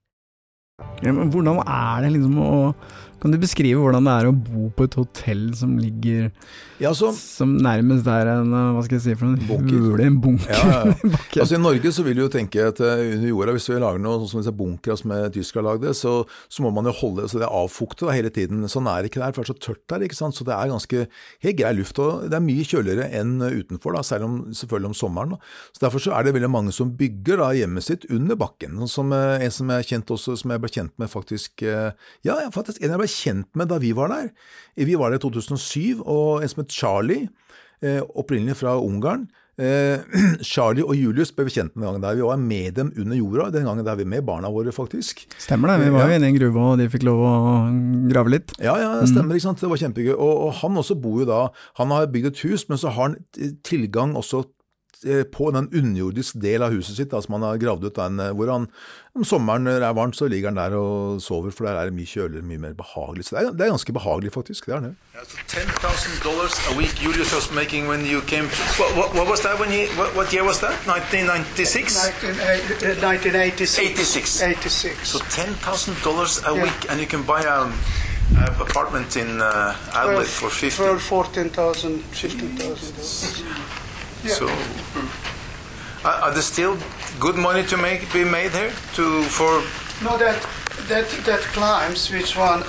Ja, 1.01 1.13
men 1.15 1.31
hvordan 1.33 1.61
er 1.65 2.03
det 2.03 2.11
liksom 2.15 2.37
å 2.41 2.55
Kan 3.21 3.33
du 3.33 3.37
beskrive 3.41 3.79
hvordan 3.81 4.07
det 4.07 4.13
er 4.17 4.29
å 4.29 4.33
bo 4.33 4.69
på 4.73 4.87
et 4.87 4.95
hotell 4.97 5.43
som 5.57 5.75
ligger 5.77 6.31
Som 7.21 7.51
nærmest 7.61 8.07
er 8.09 8.31
en 8.33 8.49
eh, 8.57 8.69
hva 8.73 8.81
skal 8.85 8.97
jeg 8.97 9.03
si 9.05 9.15
for 9.19 9.29
en 9.29 9.37
hule, 9.67 10.07
en 10.07 10.17
bunker 10.23 10.49
Ja, 10.49 10.71
ja? 10.89 11.11
Altså 11.41 11.57
I 11.57 11.61
Norge 11.61 11.91
så 11.93 12.05
vil 12.05 12.17
du 12.17 12.23
jo 12.23 12.31
tenke 12.33 12.65
at 12.71 12.81
eh, 12.81 13.03
under 13.15 13.29
jorda, 13.29 13.55
hvis 13.57 13.69
vi 13.69 13.77
lager 13.81 14.01
noe 14.01 14.19
sånn 14.23 14.31
som 14.31 14.41
disse 14.41 14.55
bunkere 14.57 14.97
som 14.99 15.13
tyskere 15.31 15.65
lagde, 15.67 15.93
så, 15.97 16.15
så 16.51 16.65
må 16.65 16.71
man 16.73 16.89
jo 16.89 16.95
holde 16.97 17.27
så 17.29 17.39
det 17.39 17.45
er 17.47 17.55
avfuktet 17.55 18.07
da, 18.07 18.15
hele 18.15 18.31
tiden. 18.33 18.65
Sånn 18.71 18.89
er 18.89 19.03
det 19.03 19.11
ikke 19.11 19.21
der, 19.21 19.35
for 19.35 19.45
det 19.45 19.51
er 19.51 19.53
så 19.53 19.65
tørt 19.67 19.83
der. 19.91 20.05
ikke 20.05 20.17
sant? 20.17 20.37
Så 20.37 20.45
det 20.47 20.55
er 20.55 20.71
ganske 20.71 21.03
helt 21.45 21.59
grei 21.59 21.71
luft. 21.77 21.99
og 22.01 22.25
Det 22.31 22.37
er 22.37 22.43
mye 22.45 22.65
kjøligere 22.67 23.07
enn 23.19 23.35
utenfor, 23.41 23.95
da, 23.97 24.03
selv 24.05 24.27
om, 24.27 24.35
selvfølgelig 24.57 24.91
om 24.91 24.97
sommeren. 24.97 25.35
da. 25.35 25.53
Så 25.75 25.85
Derfor 25.85 26.03
så 26.03 26.15
er 26.17 26.27
det 26.27 26.35
veldig 26.37 26.51
mange 26.51 26.75
som 26.75 26.93
bygger 26.97 27.41
da 27.43 27.51
hjemmet 27.57 27.85
sitt 27.87 28.07
under 28.09 28.39
bakken. 28.39 28.79
Sånn 28.81 28.93
Som, 28.95 29.13
eh, 29.17 29.45
en 29.45 29.53
som 29.55 29.71
jeg, 29.73 29.87
kjent 29.91 30.13
også, 30.17 30.37
som 30.41 30.53
jeg 30.53 30.63
ble 30.63 30.71
kjent 30.71 30.93
med 31.01 31.09
faktisk 31.11 31.63
eh, 31.65 31.91
Ja, 32.27 32.37
ja, 32.43 32.49
faktisk 32.53 32.81
en 32.81 32.93
jeg 32.95 33.01
ble 33.01 33.10
kjent 33.11 33.47
med 33.59 33.69
da 33.71 33.77
vi 33.83 33.91
var 33.97 34.09
der. 34.13 34.31
Vi 34.79 34.95
var 34.97 35.11
der 35.11 35.19
i 35.19 35.25
2007, 35.27 36.01
og 36.05 36.41
en 36.41 36.49
som 36.51 36.63
het 36.63 36.71
Charlie, 36.73 37.27
eh, 37.83 38.01
opprinnelig 38.15 38.55
fra 38.61 38.77
Ungarn. 38.79 39.27
Eh, 39.61 39.99
Charlie 40.47 40.81
og 40.81 40.95
Julius 40.97 41.29
ble 41.35 41.43
vi 41.45 41.51
kjent 41.53 41.75
med 41.75 41.83
den 41.83 41.89
gangen 41.91 42.05
der. 42.05 42.15
Vi 42.17 42.23
var 42.25 42.39
med 42.39 42.71
dem 42.79 42.93
under 42.97 43.17
jorda 43.19 43.49
den 43.53 43.67
gangen 43.67 43.85
der 43.85 43.99
vi 43.99 44.05
med 44.07 44.23
barna 44.25 44.49
våre, 44.49 44.71
faktisk. 44.73 45.25
Stemmer 45.37 45.73
det, 45.75 45.83
vi 45.85 45.91
var 45.93 46.07
jo 46.07 46.13
Ja. 46.13 46.15
inne 46.17 46.29
i 46.29 46.33
en 46.33 46.39
gruve 46.39 46.63
og 46.71 46.79
de 46.79 46.87
fikk 46.89 47.03
lov 47.05 47.19
å 47.27 47.33
grave 48.09 48.31
litt. 48.37 48.55
Ja, 48.63 48.77
ja, 48.79 48.93
det 49.01 49.11
stemmer. 49.11 49.35
ikke 49.35 49.49
sant? 49.49 49.61
Det 49.61 49.69
var 49.69 49.77
kjempegøy. 49.83 50.15
Og, 50.15 50.33
og 50.47 50.53
han 50.63 50.79
også 50.81 50.95
bor 51.03 51.19
jo 51.21 51.27
da 51.29 51.41
Han 51.77 51.91
har 51.93 52.07
bygd 52.07 52.31
et 52.31 52.41
hus, 52.47 52.65
men 52.71 52.79
så 52.81 52.89
har 52.95 53.11
han 53.11 53.19
tilgang 53.67 54.15
også 54.17 54.45
på 55.31 55.47
en 55.49 55.67
underjordisk 55.73 56.35
del 56.41 56.61
av 56.63 56.71
huset 56.75 56.95
sitt, 56.95 57.09
da, 57.11 57.21
som 57.21 57.33
han 57.39 57.43
har 57.47 57.57
gravd 57.61 57.85
ut, 57.89 57.95
den, 57.97 58.19
eh, 58.19 58.31
hvor 58.37 58.51
han 58.53 58.67
om 59.15 59.23
sommeren 59.27 59.65
når 59.67 59.79
det 59.81 59.87
er 59.89 59.93
varmt, 59.97 60.15
så 60.15 60.27
ligger 60.31 60.47
han 60.53 60.55
der 60.61 60.71
og 60.77 61.17
sover, 61.21 61.51
for 61.51 61.65
der 61.67 61.73
er 61.81 61.89
det 61.89 61.93
mye 61.97 62.07
kjøligere, 62.07 62.45
mye 62.47 62.57
mer 62.63 62.73
behagelig. 62.77 63.25
Så 63.27 63.35
det 63.35 63.41
er, 63.41 63.51
det 63.51 63.65
er 63.65 63.73
ganske 63.73 63.93
behagelig, 63.97 64.31
faktisk. 64.31 64.65
Det 64.69 64.75
er 64.75 64.79
det. 64.85 64.93
A 66.71 66.77
week 66.77 66.95
Julius 67.03 67.33
was 67.33 67.51
making 67.51 67.87
when 67.89 68.05
you 68.05 68.21
came. 68.21 68.47
What, 68.79 68.95
what, 68.95 69.09
what 69.15 69.27
was 69.27 69.41
that 69.41 69.59
when 69.59 69.71
you? 69.73 69.87
What, 69.99 70.15
what 70.15 70.31
year 70.33 70.43
was 70.45 70.59
that? 70.61 70.75
1996. 70.87 71.97
1986. 73.01 74.41
86. 74.41 75.07
So 75.07 75.19
ten 75.29 75.53
thousand 75.55 75.95
dollars 76.03 76.41
a 76.45 76.53
Yeah. 76.55 76.63
week, 76.63 76.89
and 76.89 76.99
you 77.01 77.07
can 77.07 77.23
buy 77.23 77.41
a, 77.41 77.67
a 78.39 78.45
apartment 78.61 79.15
in 79.17 79.41
uh, 79.41 79.75
Adelaide 79.93 80.27
for 80.27 80.49
50. 80.49 80.69
For 80.69 80.97
14,000, 80.99 81.99
15,000. 82.11 83.80
Yeah. 84.23 84.33
So, 84.33 84.47
are, 86.03 86.13
are 86.23 86.31
there 86.31 86.41
still 86.41 86.77
good 87.19 87.35
money 87.35 87.63
to 87.63 87.77
make 87.77 88.11
be 88.13 88.23
made 88.23 88.51
here 88.51 88.71
to 88.95 89.23
for? 89.23 89.61
No, 90.03 90.17
that 90.17 90.39
that 90.87 91.07
that 91.25 91.41
climbs, 91.53 92.09
which 92.11 92.35
one 92.37 92.63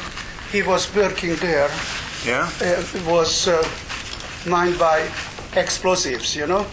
he 0.53 0.63
was 0.63 0.95
working 0.95 1.37
there, 1.37 1.71
Yeah. 2.27 2.49
uh, 2.61 3.11
was 3.11 3.49
uh, 3.49 3.63
mined 4.47 4.79
by 4.79 5.09
explosives, 5.57 6.37
you 6.37 6.47
know. 6.47 6.67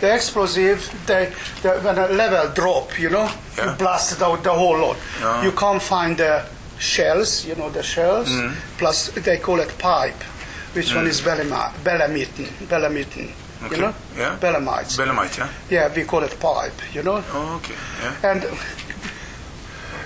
The 0.00 0.14
explosive, 0.14 0.88
they, 1.06 1.32
they, 1.62 1.70
when 1.80 1.98
a 1.98 2.06
level 2.08 2.52
drop, 2.54 2.98
you 3.00 3.10
know, 3.10 3.28
you 3.56 3.70
blast 3.78 4.22
out 4.22 4.44
the 4.44 4.52
whole 4.52 4.78
lot. 4.78 4.96
Yeah. 5.20 5.42
You 5.42 5.52
can't 5.52 5.82
find 5.82 6.16
the 6.16 6.44
shells, 6.78 7.44
you 7.44 7.56
know, 7.56 7.68
the 7.70 7.82
shells, 7.82 8.28
Mhm. 8.28 8.54
plus 8.78 9.08
they 9.24 9.38
call 9.38 9.58
it 9.60 9.76
pipe, 9.78 10.22
which 10.74 10.94
one 10.94 11.06
Mm. 11.06 11.10
is 11.10 11.20
belema- 11.20 11.72
belemitten, 11.82 12.46
belemitten, 12.68 13.32
Okay. 13.64 13.76
you 13.76 13.82
know, 13.82 13.94
Yeah. 14.16 14.36
belemites. 14.40 14.96
Belemite, 14.96 15.38
yeah. 15.38 15.48
Yeah, 15.70 15.94
we 15.94 16.04
call 16.04 16.22
it 16.22 16.38
pipe, 16.38 16.80
you 16.94 17.02
know. 17.02 17.22
Oh, 17.32 17.56
okay. 17.56 17.74
Yeah. 18.02 18.30
And 18.32 18.42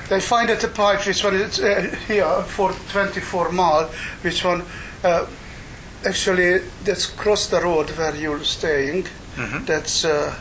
they 0.08 0.20
find 0.20 0.48
that 0.48 0.60
the 0.60 0.68
pipe, 0.68 1.06
which 1.06 1.22
one 1.24 1.34
is 1.36 1.60
uh, 1.60 1.94
here 2.08 2.42
for 2.48 2.72
24 2.92 3.52
mile, 3.52 3.90
which 4.22 4.44
one 4.44 4.62
uh, 5.04 5.26
actually 6.04 6.58
that's 6.84 7.12
across 7.12 7.46
the 7.48 7.60
road 7.60 7.90
where 7.90 8.14
you're 8.16 8.44
staying. 8.44 9.06
Mhm. 9.36 9.66
That's 9.66 10.04
uh, 10.04 10.34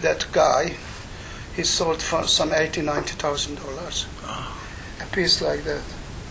that 0.00 0.26
guy. 0.32 0.74
He 1.56 1.64
sold 1.64 2.00
for 2.02 2.26
some 2.26 2.52
80, 2.54 2.82
90,000 2.82 3.56
dollars. 3.56 4.06
A 5.00 5.06
piece 5.14 5.42
like 5.42 5.64
that, 5.64 5.82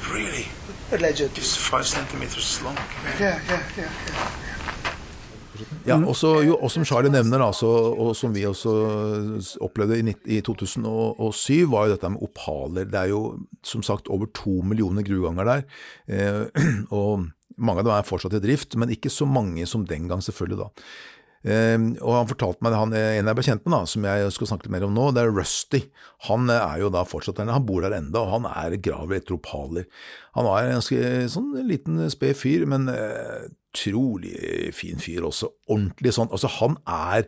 Really? 0.09 0.47
allegedly. 0.91 1.37
It's 1.37 1.55
five 1.55 1.85
centimeters 1.85 2.61
long. 2.63 2.77
Yeah, 3.19 3.19
yeah, 3.19 3.39
yeah. 3.77 3.89
yeah. 4.07 4.31
Ja, 5.87 5.97
og, 5.97 6.13
så, 6.15 6.35
jo, 6.45 6.55
og 6.61 6.69
som 6.69 6.85
Charlie 6.85 7.09
nevner, 7.09 7.41
altså, 7.41 7.67
og 7.67 8.13
som 8.17 8.35
vi 8.35 8.43
også 8.45 8.71
opplevde 9.65 9.97
i, 9.97 10.13
i 10.37 10.41
2007, 10.45 11.71
var 11.71 11.87
jo 11.87 11.95
dette 11.95 12.11
med 12.13 12.21
opaler. 12.21 12.89
Det 12.89 12.99
er 12.99 13.09
jo 13.09 13.21
som 13.65 13.81
sagt 13.85 14.11
over 14.13 14.29
to 14.37 14.59
millioner 14.61 15.05
gruveganger 15.07 15.49
der. 15.49 15.63
Eh, 16.05 16.65
og 16.99 17.25
mange 17.57 17.81
av 17.81 17.87
dem 17.87 17.95
er 17.95 18.07
fortsatt 18.07 18.37
i 18.37 18.43
drift, 18.43 18.77
men 18.77 18.93
ikke 18.93 19.11
så 19.13 19.25
mange 19.29 19.65
som 19.69 19.87
den 19.87 20.07
gang, 20.11 20.21
selvfølgelig. 20.23 20.61
da. 20.61 20.85
Eh, 21.41 21.77
og 22.03 22.11
han 22.13 22.29
fortalte 22.29 22.61
meg, 22.61 22.75
han, 22.77 22.91
En 22.93 23.29
jeg 23.31 23.37
ble 23.37 23.45
kjent 23.45 23.63
med, 23.65 23.73
da, 23.73 23.81
som 23.89 24.05
jeg 24.05 24.33
skal 24.35 24.51
snakke 24.51 24.67
litt 24.67 24.75
mer 24.75 24.85
om 24.85 24.93
nå, 24.97 25.07
det 25.15 25.23
er 25.23 25.33
Rusty. 25.33 25.83
Han 26.27 26.51
eh, 26.53 26.61
er 26.61 26.83
jo 26.83 26.91
da 26.93 27.05
fortsatt 27.07 27.39
der, 27.39 27.53
han 27.53 27.65
bor 27.67 27.85
der 27.85 27.97
enda, 27.97 28.21
og 28.21 28.35
han 28.35 28.49
er 28.51 28.77
graver 28.83 29.17
etter 29.17 29.37
opaler. 29.37 29.87
Han 30.37 30.47
var 30.47 30.67
en 30.67 30.77
ganske 30.79 31.15
sånn 31.33 31.55
liten 31.67 32.03
sped 32.13 32.37
fyr, 32.37 32.67
men 32.69 32.91
eh, 32.93 33.49
utrolig 33.71 34.71
fin 34.75 35.01
fyr 35.01 35.25
også. 35.29 35.49
Ordentlig 35.71 36.13
sånn. 36.17 36.31
Altså, 36.31 36.51
han 36.59 36.77
er 36.85 37.27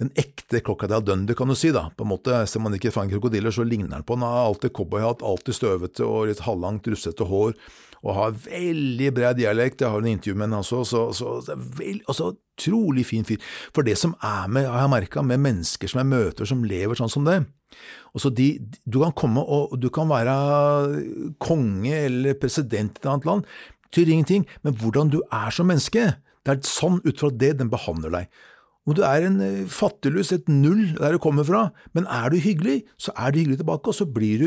en 0.00 0.10
ekte 0.18 0.62
Crocodile 0.64 1.02
Dundee, 1.04 1.36
kan 1.36 1.50
du 1.50 1.56
si. 1.58 1.70
da, 1.74 1.88
på 1.96 2.06
en 2.06 2.12
måte. 2.12 2.40
Ser 2.48 2.62
man 2.64 2.76
ikke 2.76 2.92
fanger 2.94 3.18
krokodiller, 3.18 3.54
så 3.54 3.66
ligner 3.66 3.98
han 3.98 4.06
på 4.06 4.16
han. 4.16 4.26
Har 4.26 4.48
alltid 4.48 4.74
cowboyhatt, 4.76 5.22
alltid 5.22 5.58
støvete 5.58 6.06
og 6.06 6.30
litt 6.30 6.44
halvlangt, 6.46 6.88
russete 6.88 7.28
hår. 7.28 7.56
Og 8.00 8.16
har 8.16 8.36
veldig 8.46 9.10
bred 9.12 9.36
dialekt. 9.42 9.84
Jeg 9.84 9.92
har 9.92 10.00
en 10.00 10.12
intervju 10.14 10.38
med 10.40 10.48
han 10.48 10.62
også. 10.62 10.84
Så, 10.88 11.02
så, 11.12 11.34
så 11.44 11.52
det 11.52 11.58
vel, 11.80 12.00
altså, 12.08 12.34
Utrolig 12.60 13.06
fin 13.08 13.24
fyr. 13.24 13.40
For 13.72 13.86
det 13.86 13.96
som 13.96 14.12
er 14.20 14.48
med, 14.52 14.66
har 14.68 14.82
jeg 14.84 14.92
merka, 14.92 15.22
med 15.24 15.40
mennesker 15.40 15.88
som 15.88 16.02
jeg 16.02 16.10
møter 16.10 16.48
som 16.48 16.66
lever 16.68 16.98
sånn 16.98 17.12
som 17.12 17.24
det 17.24 17.38
og 18.14 18.22
så 18.22 18.32
de, 18.34 18.58
Du 18.84 19.00
kan 19.00 19.14
komme 19.16 19.40
og 19.40 19.76
du 19.80 19.88
kan 19.94 20.10
være 20.10 20.34
konge 21.42 21.94
eller 21.94 22.38
president 22.40 22.98
i 22.98 23.00
et 23.00 23.08
annet 23.08 23.28
land, 23.28 23.46
betyr 23.88 24.10
ingenting, 24.10 24.46
men 24.62 24.74
hvordan 24.78 25.10
du 25.10 25.20
er 25.32 25.54
som 25.54 25.70
menneske, 25.70 26.16
det 26.46 26.52
er 26.52 26.60
sånn 26.66 27.00
ut 27.04 27.20
fra 27.20 27.30
det 27.30 27.56
den 27.60 27.70
behandler 27.72 28.12
deg. 28.14 28.42
Om 28.88 28.96
du 28.96 29.02
er 29.04 29.26
en 29.26 29.36
eh, 29.44 29.66
fattiglus, 29.68 30.30
et 30.32 30.48
null 30.48 30.94
der 30.96 31.12
du 31.14 31.20
kommer 31.20 31.44
fra, 31.44 31.66
men 31.96 32.06
er 32.08 32.32
du 32.32 32.38
hyggelig, 32.40 32.78
så 32.96 33.12
er 33.12 33.30
du 33.30 33.42
hyggelig 33.42 33.58
tilbake, 33.60 33.92
og 33.92 33.96
så 33.96 34.06
blir 34.08 34.40
du 34.40 34.46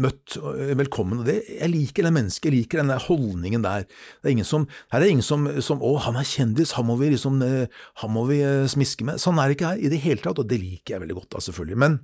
møtt 0.00 0.38
eh, 0.40 0.72
velkommen. 0.80 1.20
Og 1.20 1.28
det, 1.28 1.42
jeg 1.50 1.68
liker 1.74 2.08
det 2.08 2.14
mennesket, 2.16 2.48
jeg 2.48 2.56
liker 2.56 2.80
den 2.80 2.94
der 2.94 3.04
holdningen 3.04 3.66
der. 3.66 3.84
Det 3.84 4.30
er 4.30 4.36
ingen 4.38 4.48
som, 4.48 4.64
her 4.94 5.02
er 5.02 5.04
det 5.04 5.12
ingen 5.18 5.28
som, 5.28 5.46
som 5.60 5.84
'Å, 5.84 5.94
han 6.08 6.16
er 6.16 6.28
kjendis, 6.28 6.74
han 6.78 6.88
må 6.88 6.96
vi 7.02 7.12
liksom, 7.12 7.42
eh, 7.44 7.68
han 8.00 8.14
må 8.16 8.24
vi 8.32 8.40
smiske 8.72 9.04
med'. 9.04 9.20
Sånn 9.20 9.36
er 9.36 9.48
det 9.52 9.60
ikke 9.60 9.74
her 9.74 9.84
i 9.84 9.92
det 9.92 10.00
hele 10.00 10.24
tatt, 10.24 10.40
og 10.40 10.48
det 10.48 10.62
liker 10.62 10.96
jeg 10.96 11.04
veldig 11.04 11.20
godt, 11.20 11.32
da, 11.36 11.44
selvfølgelig. 11.44 11.80
Men 11.84 12.00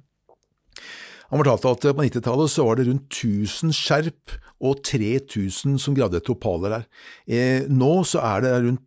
han 1.28 1.42
fortalte 1.42 1.72
at 1.74 1.96
på 1.96 2.04
90-tallet 2.06 2.52
så 2.52 2.64
var 2.64 2.78
det 2.78 2.86
rundt 2.88 3.08
1000 3.12 3.74
skjerp 3.76 4.36
og 4.64 4.80
3000 4.86 5.76
som 5.80 5.96
gravde 5.96 6.18
etter 6.18 6.32
opaler 6.32 6.78
her. 6.78 6.86
Eh, 7.28 7.66
nå 7.68 7.90
så 8.08 8.22
er 8.24 8.46
det 8.46 8.52
rundt 8.64 8.82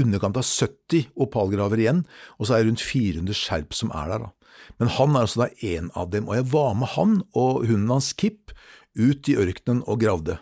underkant 0.00 0.38
av 0.40 0.46
70 0.46 1.10
opalgraver 1.20 1.82
igjen, 1.82 2.02
og 2.38 2.48
så 2.48 2.56
er 2.56 2.64
det 2.64 2.72
rundt 2.72 2.84
400 2.84 3.36
skjerp 3.36 3.76
som 3.76 3.92
er 3.94 4.12
der. 4.12 4.26
da. 4.26 4.30
Men 4.78 4.92
han 4.96 5.14
er 5.14 5.26
altså 5.26 5.44
da 5.44 5.48
en 5.74 5.90
av 5.94 6.10
dem, 6.12 6.28
og 6.28 6.38
jeg 6.38 6.50
var 6.52 6.74
med 6.74 6.92
han 6.96 7.16
og 7.34 7.64
hunden 7.68 7.92
hans 7.92 8.12
Kip 8.12 8.52
ut 8.98 9.28
i 9.28 9.36
ørkenen 9.38 9.84
og 9.86 10.00
gravde. 10.02 10.38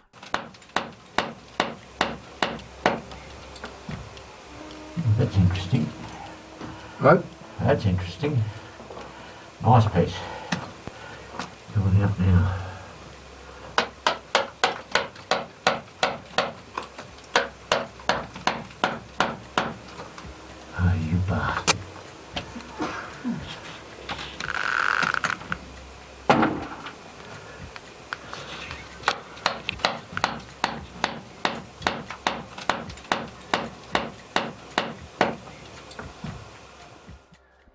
That's 5.18 5.36
interesting. 5.36 5.86
What? 7.00 7.24
That's 7.60 7.84
interesting. 7.86 8.42
Nice 9.62 9.88
piece. 9.88 10.16
Going 11.74 12.02
up 12.02 12.18
now. 12.18 12.65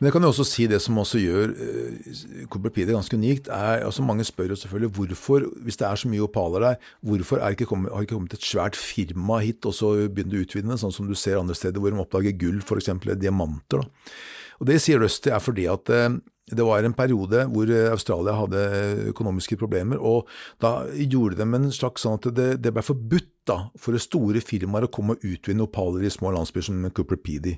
Men 0.01 0.09
jeg 0.09 0.15
kan 0.15 0.23
jo 0.25 0.31
også 0.33 0.43
si 0.49 0.63
det 0.65 0.79
som 0.81 0.97
også 0.97 1.19
gjør 1.21 1.51
uh, 1.53 2.55
ganske 2.89 3.17
unikt, 3.19 3.51
er 3.53 3.85
altså 3.85 4.01
mange 4.01 4.25
spør 4.25 4.49
jo 4.49 4.57
selvfølgelig 4.57 4.95
hvorfor, 4.97 5.45
hvis 5.61 5.77
det 5.77 5.85
er 5.85 5.95
så 6.01 6.09
mye 6.09 6.25
opaler 6.25 6.65
der, 6.65 6.75
hvorfor 7.05 7.37
ikke 7.53 7.67
kommet, 7.69 7.93
har 7.93 8.01
ikke 8.01 8.17
kommet 8.17 8.33
et 8.33 8.41
svært 8.41 8.75
firma 8.75 9.37
hit 9.45 9.61
og 9.69 9.75
så 9.77 9.93
begynner 10.09 10.41
å 10.41 10.47
utvide 10.47 10.71
det, 10.71 10.79
sånn 10.81 10.95
som 10.95 11.05
du 11.05 11.13
ser 11.13 11.37
andre 11.37 11.53
steder 11.53 11.77
hvor 11.77 11.93
de 11.93 12.01
oppdager 12.01 12.33
gull, 12.33 12.63
f.eks. 12.65 12.89
diamanter. 13.21 13.85
da. 13.85 14.09
Og 14.57 14.67
Det 14.71 14.81
sier 14.81 14.97
Rusty 15.01 15.29
er 15.29 15.45
fordi 15.45 15.69
at 15.69 15.93
uh, 15.93 16.17
det 16.49 16.65
var 16.65 16.83
en 16.83 16.95
periode 16.97 17.45
hvor 17.53 17.69
eh, 17.69 17.91
Australia 17.91 18.33
hadde 18.35 18.63
økonomiske 19.11 19.57
problemer, 19.61 20.01
og 20.01 20.29
da 20.61 20.81
gjorde 20.97 21.37
de 21.39 21.45
en 21.45 21.69
slags 21.73 22.03
sånn 22.03 22.17
at 22.17 22.27
det, 22.35 22.49
det 22.65 22.73
ble 22.73 22.83
forbudt 22.85 23.29
da, 23.49 23.57
for 23.79 23.97
store 24.01 24.41
firmaer 24.43 24.85
å 24.85 24.91
komme 24.93 25.15
og 25.15 25.23
utvinne 25.25 25.65
opaler 25.65 26.05
i 26.05 26.13
små 26.13 26.33
landsbyer 26.35 26.65
som 26.67 26.81
Cooper 26.97 27.19
Pedy. 27.21 27.55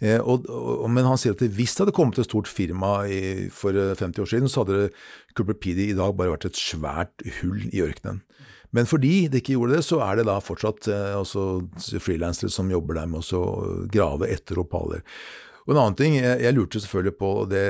Eh, 0.00 0.18
men 0.90 1.08
han 1.08 1.20
sier 1.20 1.36
at 1.36 1.46
hvis 1.46 1.76
det 1.76 1.86
hadde 1.86 1.96
kommet 1.96 2.20
et 2.20 2.28
stort 2.28 2.50
firma 2.50 2.98
i, 3.06 3.46
for 3.54 3.74
50 3.74 4.22
år 4.22 4.32
siden, 4.34 4.52
så 4.52 4.64
hadde 4.64 4.90
Cooper 5.38 5.58
Pedy 5.62 5.90
i 5.90 5.98
dag 5.98 6.14
bare 6.18 6.34
vært 6.34 6.50
et 6.50 6.60
svært 6.60 7.26
hull 7.40 7.64
i 7.70 7.82
ørkenen. 7.86 8.22
Men 8.74 8.88
fordi 8.88 9.28
det 9.30 9.40
ikke 9.40 9.56
gjorde 9.56 9.78
det, 9.78 9.84
så 9.86 10.00
er 10.04 10.18
det 10.18 10.26
da 10.28 10.36
fortsatt 10.42 10.88
eh, 10.92 11.98
frilansere 12.02 12.52
som 12.52 12.70
jobber 12.70 12.98
der 12.98 13.10
med 13.10 13.24
å 13.36 13.42
grave 13.92 14.28
etter 14.32 14.60
opaler. 14.60 15.04
Og 15.66 15.74
en 15.74 15.80
annen 15.82 15.96
ting, 15.98 16.14
jeg, 16.14 16.38
jeg 16.44 16.54
lurte 16.54 16.80
selvfølgelig 16.82 17.16
på 17.18 17.30
det, 17.50 17.66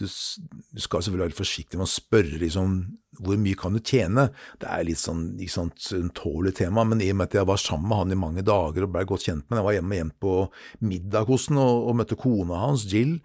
du, 0.00 0.06
du, 0.06 0.80
skal 0.82 1.04
selvfølgelig 1.04 1.28
være 1.28 1.38
forsiktig 1.38 1.78
med 1.78 1.86
å 1.86 1.92
spørre 1.92 2.40
liksom, 2.42 2.72
hvor 3.22 3.38
mye 3.40 3.58
kan 3.58 3.76
du 3.76 3.80
tjene? 3.80 4.28
Det 4.60 4.68
er 4.70 4.86
litt 4.88 5.00
sånn 5.00 5.24
ikke 5.36 5.54
sant, 5.54 5.88
tålig 6.16 6.54
tema, 6.58 6.84
men 6.88 7.02
i 7.04 7.10
og 7.12 7.20
med 7.20 7.30
at 7.30 7.38
jeg 7.40 7.48
var 7.48 7.60
sammen 7.60 7.88
med 7.90 8.02
han 8.02 8.14
i 8.14 8.20
mange 8.20 8.46
dager 8.46 8.86
og 8.86 8.94
ble 8.94 9.04
godt 9.08 9.26
kjent 9.28 9.44
med 9.46 9.56
han, 9.56 9.62
jeg 9.62 9.68
var 9.68 9.76
hjemme 9.78 10.00
hjem 10.00 10.14
på 10.22 10.34
middag 10.86 11.30
hos 11.30 11.48
han 11.50 11.60
og, 11.62 11.74
og, 11.88 11.98
møtte 12.00 12.18
kona 12.20 12.62
hans, 12.66 12.86
Jill, 12.90 13.18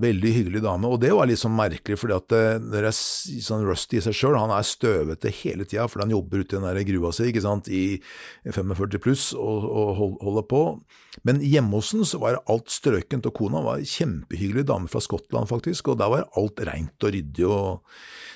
veldig 0.00 0.34
hyggelig 0.38 0.64
dame, 0.64 0.90
og 0.90 1.00
det 1.04 1.12
var 1.14 1.30
litt 1.30 1.42
sånn 1.42 1.54
merkelig, 1.54 2.00
fordi 2.00 2.16
at 2.16 2.36
det 2.64 2.82
er 2.82 2.90
sånn 2.94 3.66
Rusty 3.68 4.00
i 4.00 4.04
seg 4.04 4.16
sjøl, 4.16 4.38
han 4.40 4.54
er 4.54 4.66
støvete 4.66 5.32
hele 5.42 5.68
tida 5.68 5.86
fordi 5.90 6.08
han 6.08 6.16
jobber 6.16 6.42
ute 6.42 6.56
i 6.56 6.58
den 6.58 6.66
der 6.66 6.88
grua 6.88 7.12
si 7.14 7.28
ikke 7.30 7.44
sant, 7.44 7.70
i 7.70 8.00
45 8.48 9.02
pluss 9.04 9.30
og, 9.36 9.68
og 9.68 10.04
holder 10.22 10.46
på. 10.50 10.62
Men 11.22 11.38
hjemme 11.44 11.78
hos 11.78 11.92
han 11.94 12.06
så 12.08 12.18
var 12.22 12.40
alt 12.50 12.72
strøkent, 12.72 13.28
og 13.28 13.36
kona 13.36 13.62
var 13.64 13.80
en 13.80 13.88
kjempehyggelig 13.88 14.66
dame 14.70 14.90
fra 14.90 15.02
Skottland, 15.04 15.48
faktisk, 15.50 15.92
og 15.92 16.00
der 16.00 16.10
var 16.10 16.26
alt 16.38 16.62
reint 16.66 17.06
og 17.06 17.14
ryddig. 17.14 17.46
og 17.46 17.84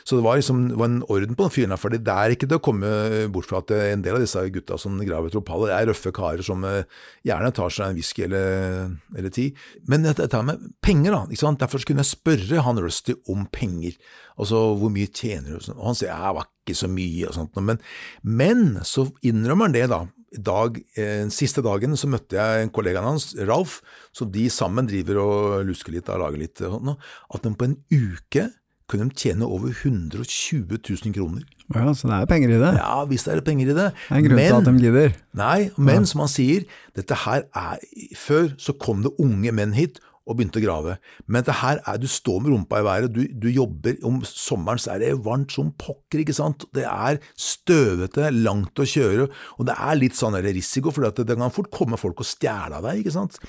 Så 0.05 0.19
det 0.19 0.27
var 0.27 0.39
liksom 0.39 0.69
det 0.71 0.79
var 0.79 0.91
en 0.93 0.98
orden 1.07 1.37
på 1.39 1.47
den 1.47 1.55
fyren 1.55 1.75
her, 1.75 1.81
for 1.81 1.95
det 1.95 2.03
er 2.13 2.35
ikke 2.35 2.49
til 2.49 2.59
å 2.59 2.65
komme 2.65 2.91
bort 3.35 3.49
fra 3.51 3.63
at 3.63 3.73
en 3.77 4.03
del 4.05 4.19
av 4.19 4.25
disse 4.25 4.43
gutta 4.55 4.79
som 4.81 4.99
graver 4.99 5.31
etter 5.31 5.41
opaler, 5.41 5.73
er 5.75 5.89
røffe 5.91 6.13
karer 6.15 6.45
som 6.47 6.67
eh, 6.67 6.85
gjerne 7.29 7.53
tar 7.57 7.75
seg 7.75 7.91
en 7.93 7.99
whisky 7.99 8.27
eller, 8.27 8.93
eller 9.17 9.35
ti. 9.35 9.49
Men 9.91 10.07
dette 10.09 10.43
med 10.47 10.69
penger, 10.85 11.15
da. 11.15 11.23
ikke 11.29 11.45
sant? 11.45 11.63
Derfor 11.63 11.87
kunne 11.89 12.05
jeg 12.05 12.15
spørre 12.15 12.67
han 12.67 12.83
Rusty 12.83 13.17
om 13.33 13.47
penger. 13.55 13.99
Altså, 14.39 14.61
hvor 14.79 14.93
mye 14.95 15.11
tjener 15.11 15.57
du? 15.57 15.73
Og 15.79 15.91
han 15.91 15.99
sier 15.99 16.13
jeg 16.13 16.37
var 16.39 16.49
ikke 16.49 16.79
så 16.79 16.91
mye 16.93 17.27
og 17.31 17.35
sånt, 17.37 17.59
men, 17.65 17.83
men 18.23 18.65
så 18.87 19.09
innrømmer 19.27 19.71
han 19.71 19.77
det, 19.77 19.89
da 19.93 20.05
dag, 20.37 20.77
eh, 20.97 21.27
siste 21.33 21.63
dagen 21.65 21.97
så 21.97 22.09
møtte 22.11 22.37
jeg 22.37 22.71
kollegaen 22.77 23.07
hans, 23.07 23.33
Ralf, 23.49 23.81
så 24.13 24.29
de 24.29 24.49
sammen 24.53 24.89
driver 24.89 25.23
og 25.23 25.69
lusker 25.69 25.95
litt 25.95 26.09
og 26.13 26.21
lager 26.23 26.43
litt 26.43 26.61
at 26.61 27.45
de 27.45 27.55
på 27.55 27.69
en 27.69 27.79
uke 27.89 28.49
kunne 28.89 29.11
de 29.11 29.21
tjene 29.21 29.47
over 29.47 29.71
120 29.71 30.79
000 30.81 31.15
kroner. 31.15 31.45
Ja, 31.75 31.93
Så 31.93 32.09
det 32.09 32.17
er 32.17 32.29
penger 32.29 32.55
i 32.57 32.61
det? 32.63 32.73
Ja, 32.79 33.05
visst 33.05 33.29
er 33.29 33.37
det 33.37 33.45
penger 33.45 33.69
i 33.69 33.77
det. 33.77 33.91
Det 33.93 34.09
er 34.09 34.17
en 34.17 34.25
grunn 34.25 34.39
til 34.41 34.57
at 34.57 34.69
de 34.69 34.85
gidder. 34.87 35.17
Nei, 35.37 35.71
men 35.77 36.07
som 36.09 36.25
han 36.25 36.31
sier, 36.33 36.65
dette 36.97 37.17
her 37.27 37.45
er 37.53 37.83
Før 38.17 38.55
så 38.57 38.73
kom 38.73 39.05
det 39.05 39.13
unge 39.21 39.53
menn 39.53 39.77
hit 39.77 40.01
og 40.29 40.37
begynte 40.37 40.61
å 40.61 40.65
grave. 40.65 40.95
Men 41.25 41.45
det 41.45 41.57
her 41.63 41.81
er, 41.89 42.01
du 42.01 42.09
står 42.09 42.43
med 42.45 42.53
rumpa 42.53 42.81
i 42.81 42.85
været, 42.85 43.13
du, 43.15 43.23
du 43.33 43.49
jobber, 43.49 43.97
om 44.05 44.19
sommeren 44.29 44.81
så 44.81 44.93
er 44.95 45.01
det 45.01 45.13
varmt 45.25 45.55
som 45.57 45.71
pokker, 45.81 46.21
ikke 46.21 46.37
sant. 46.37 46.67
Det 46.77 46.85
er 46.85 47.21
støvete, 47.33 48.29
langt 48.37 48.81
å 48.81 48.89
kjøre, 48.89 49.29
og 49.57 49.69
det 49.71 49.77
er 49.77 50.01
litt 50.01 50.19
sånn 50.19 50.37
risiko, 50.45 50.93
for 50.93 51.09
det 51.09 51.39
kan 51.39 51.55
fort 51.55 51.73
komme 51.73 52.01
folk 52.01 52.21
og 52.21 52.29
stjele 52.29 52.77
av 52.77 52.85
deg, 52.91 53.01
ikke 53.01 53.17
sant. 53.17 53.41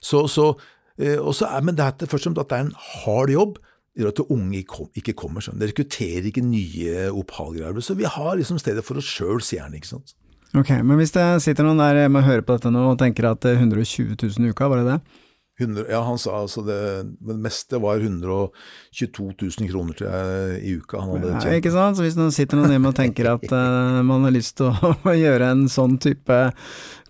Så, 0.00 0.24
så, 0.32 0.54
eh, 0.96 1.20
er, 1.20 1.60
men 1.68 1.76
det 1.76 1.84
er 1.84 2.08
først 2.08 2.32
og 2.32 2.32
fremst 2.32 2.44
at 2.46 2.54
det 2.54 2.60
er 2.60 2.66
en 2.70 2.74
hard 3.02 3.36
jobb 3.36 3.60
gjør 3.98 4.12
at 4.12 4.22
unge 4.24 4.62
ikke 5.00 5.14
kommer 5.18 5.44
sånn. 5.44 5.58
Det 5.60 5.72
rekrutterer 5.72 6.28
ikke 6.30 6.44
nye 6.44 7.08
opalgravere. 7.12 7.84
Så 7.84 7.96
vi 7.98 8.08
har 8.08 8.36
liksom 8.38 8.60
stedet 8.62 8.84
for 8.86 9.00
oss 9.00 9.08
sjøl, 9.08 9.42
sier 9.44 9.66
han, 9.66 9.76
ikke 9.76 9.92
sant. 9.94 10.14
Ok, 10.52 10.70
men 10.84 10.98
hvis 11.00 11.14
det 11.14 11.26
sitter 11.44 11.64
noen 11.64 11.80
der 11.80 12.08
med 12.12 12.20
å 12.20 12.28
høre 12.28 12.44
på 12.44 12.56
dette 12.56 12.72
nå 12.72 12.90
og 12.90 12.98
tenker 13.00 13.30
at 13.30 13.46
120 13.48 14.16
000 14.20 14.48
i 14.48 14.52
uka, 14.52 14.68
var 14.68 14.82
det 14.82 14.90
det? 14.90 15.20
100, 15.60 15.84
ja, 15.92 16.00
han 16.04 16.16
sa 16.18 16.38
altså 16.40 16.62
det, 16.64 16.78
det 17.20 17.34
meste 17.40 17.76
var 17.80 18.00
122 18.00 19.26
000 19.36 19.68
kroner 19.68 19.96
til 19.98 20.08
jeg, 20.08 20.54
i 20.64 20.72
uka 20.80 21.02
han 21.02 21.12
hadde 21.12 21.32
tjent. 21.34 21.46
Ja, 21.48 21.60
ikke 21.60 21.74
sant, 21.74 21.98
så 21.98 22.06
hvis 22.06 22.16
noen 22.18 22.32
sitter 22.34 22.58
noen 22.58 22.72
hjemme 22.72 22.92
og 22.92 22.96
tenker 22.96 23.28
at 23.34 23.44
uh, 23.52 24.00
man 24.06 24.24
har 24.26 24.34
lyst 24.34 24.56
til 24.60 24.72
å 25.12 25.14
gjøre 25.16 25.52
en 25.52 25.66
sånn 25.72 25.98
type 26.02 26.40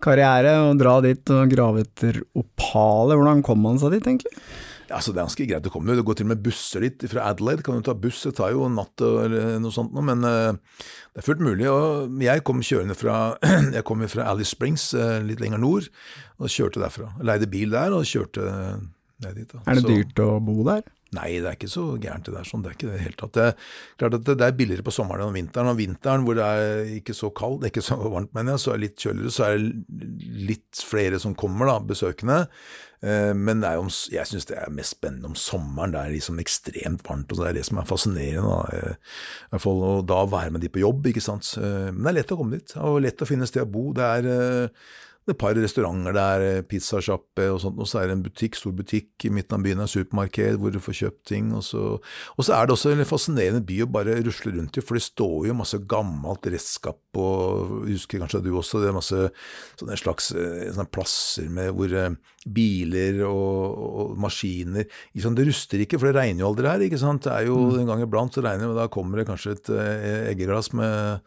karriere 0.03 0.57
og 0.66 0.83
dra 0.83 0.99
dit 1.05 1.35
og 1.35 1.55
grave 1.55 1.87
etter 1.87 2.18
opaler, 2.38 3.18
hvordan 3.18 3.47
kom 3.47 3.62
man 3.62 3.79
seg 3.83 3.97
dit 3.97 4.11
egentlig? 4.11 4.35
Ja, 4.92 5.00
så 5.00 5.14
Det 5.14 5.22
er 5.22 5.24
ganske 5.24 5.46
greit 5.48 5.66
å 5.68 5.72
komme. 5.72 5.94
Det 5.96 6.05
går 6.05 6.18
til 6.18 6.26
og 6.26 6.33
med 6.35 6.42
busser 6.44 6.85
dit. 6.85 7.05
Fra 7.09 7.31
Adelaide 7.33 7.64
kan 7.64 7.78
du 7.78 7.87
ta 7.87 7.94
buss, 7.96 8.20
det 8.26 8.35
tar 8.37 8.52
jo 8.52 8.66
en 8.66 8.76
natt 8.76 9.00
eller 9.00 9.57
noe 9.62 9.72
sånt 9.72 9.94
noe, 9.96 10.05
men 10.05 10.20
uh, 10.26 10.52
det 11.14 11.22
er 11.22 11.26
fullt 11.26 11.44
mulig. 11.44 11.68
og 11.70 12.20
Jeg 12.20 12.44
kom 12.44 12.61
kjørende 12.61 12.96
fra 12.98 13.38
jeg 13.78 13.85
kom 13.88 14.05
fra 14.12 14.28
Alice 14.28 14.52
Springs, 14.52 14.90
uh, 14.92 15.22
litt 15.24 15.40
lenger 15.40 15.62
nord, 15.62 15.88
og 16.37 16.52
kjørte 16.52 16.83
derfra. 16.85 17.09
Leide 17.24 17.48
bil 17.48 17.72
der 17.72 17.96
og 17.96 18.05
kjørte 18.09 18.44
ned 19.24 19.38
dit. 19.40 19.48
Da. 19.48 19.62
Er 19.64 19.81
det 19.81 19.87
så, 19.87 19.94
dyrt 19.94 20.22
å 20.26 20.28
bo 20.44 20.59
der? 20.68 20.85
Nei, 21.12 21.29
det 21.44 21.48
er 21.48 21.57
ikke 21.59 21.68
så 21.68 21.83
gærent 22.01 22.25
det 22.25 22.33
der. 22.33 22.46
sånn, 22.48 22.62
Det 22.64 22.70
er 22.70 22.77
ikke 22.79 22.92
det 22.92 23.01
helt 23.03 23.18
tatt. 23.20 23.33
Det, 23.37 23.48
klart 24.01 24.14
at 24.16 24.29
det, 24.31 24.46
er 24.46 24.55
billigere 24.57 24.87
på 24.87 24.94
sommeren 24.94 25.27
enn 25.27 25.33
om 25.33 25.37
vinteren. 25.37 25.72
Og 25.72 25.81
vinteren 25.81 26.25
hvor 26.25 26.38
det 26.38 26.46
er 26.46 26.94
ikke 26.96 27.16
så 27.16 27.29
kaldt, 27.37 27.61
det 27.61 27.68
er 27.68 27.75
ikke 27.75 27.85
så 27.90 27.98
varmt, 28.01 28.33
mener 28.33 28.55
jeg, 28.57 28.62
så 28.64 28.72
er 28.72 28.81
det 28.81 28.87
litt 28.87 29.05
kjøligere, 29.05 29.35
så 29.35 29.44
er 29.48 29.59
det 29.59 30.09
litt 30.53 30.87
flere 30.88 31.20
som 31.20 31.37
kommer, 31.37 31.68
da, 31.68 31.77
besøkende. 31.92 32.38
Eh, 33.03 33.33
men 33.35 33.61
jo, 33.66 33.85
jeg 34.14 34.31
syns 34.31 34.48
det 34.48 34.57
er 34.57 34.72
mest 34.72 34.96
spennende 34.96 35.29
om 35.29 35.37
sommeren. 35.37 35.92
Det 35.92 36.01
er 36.01 36.16
liksom 36.16 36.40
ekstremt 36.40 37.05
varmt, 37.05 37.35
og 37.35 37.42
det 37.42 37.51
er 37.51 37.61
det 37.61 37.68
som 37.68 37.83
er 37.83 37.92
fascinerende. 37.92 38.48
Da. 38.48 38.81
Eh, 38.81 39.14
I 39.51 39.55
hvert 39.55 39.66
fall 39.66 39.87
å 39.90 39.94
da 40.07 40.25
være 40.33 40.57
med 40.57 40.64
de 40.64 40.72
på 40.72 40.85
jobb, 40.85 41.12
ikke 41.12 41.25
sant. 41.25 41.53
Eh, 41.61 41.90
men 41.90 42.07
det 42.07 42.12
er 42.14 42.20
lett 42.22 42.37
å 42.37 42.40
komme 42.40 42.57
dit, 42.57 42.77
og 42.81 43.03
lett 43.05 43.20
å 43.20 43.29
finne 43.29 43.51
sted 43.51 43.66
å 43.66 43.72
bo. 43.75 43.90
Det 43.96 44.12
er 44.16 44.31
et 45.30 45.38
par 45.38 45.54
restauranter 45.54 46.16
der, 46.16 46.40
eh, 46.40 46.62
pizzasjappe 46.66 47.46
og 47.52 47.61
sånt, 47.62 47.78
og 47.78 47.87
så 47.87 48.00
er 48.00 48.08
det 48.08 48.16
en 48.16 48.24
butikk, 48.24 48.56
stor 48.58 48.72
butikk 48.74 49.26
i 49.28 49.30
midten 49.30 49.54
av 49.54 49.62
byen, 49.62 49.80
en 49.85 49.90
supermarked 49.90 50.58
hvor 50.58 50.74
du 50.74 50.80
får 50.82 50.98
kjøpt 50.98 51.22
ting. 51.30 51.52
Og 51.54 51.62
så, 51.62 52.00
og 52.37 52.42
så 52.42 52.56
er 52.56 52.66
det 52.66 52.74
også 52.74 52.90
en 52.90 53.04
fascinerende 53.06 53.62
by 53.66 53.82
å 53.85 53.90
bare 53.92 54.18
rusle 54.26 54.54
rundt 54.56 54.76
i, 54.76 54.82
for 54.82 54.98
det 54.98 55.04
står 55.06 55.48
jo 55.48 55.58
masse 55.58 55.78
gammelt 55.87 56.46
redskap 56.50 56.98
og 57.22 57.87
husker 57.87 58.22
kanskje 58.22 58.42
du 58.42 58.50
også, 58.56 58.82
det 58.82 58.90
er 58.90 58.98
masse 58.98 59.22
sånne 59.78 59.98
slags 60.00 60.32
eh, 60.35 60.70
sånne 60.72 60.90
plasser 60.90 61.50
med 61.52 61.70
hvor 61.76 61.92
eh, 61.94 62.16
biler 62.46 63.22
og, 63.28 63.81
og 64.02 64.20
maskiner 64.20 64.87
sant, 65.22 65.38
Det 65.38 65.46
ruster 65.46 65.85
ikke, 65.85 66.00
for 66.00 66.11
det 66.11 66.18
regner 66.18 66.42
jo 66.42 66.52
aldri 66.52 66.70
her, 66.70 66.87
ikke 66.88 67.00
sant. 67.00 67.26
Det 67.26 67.35
er 67.35 67.48
jo 67.50 67.59
mm. 67.68 67.81
en 67.83 67.90
gang 67.92 68.07
iblant 68.07 68.35
så 68.35 68.44
regner 68.44 68.66
det, 68.66 68.72
og 68.74 68.81
da 68.81 68.88
kommer 68.92 69.20
det 69.20 69.28
kanskje 69.31 69.57
et 69.59 69.74
eggeglass 70.33 70.72
med 70.76 71.20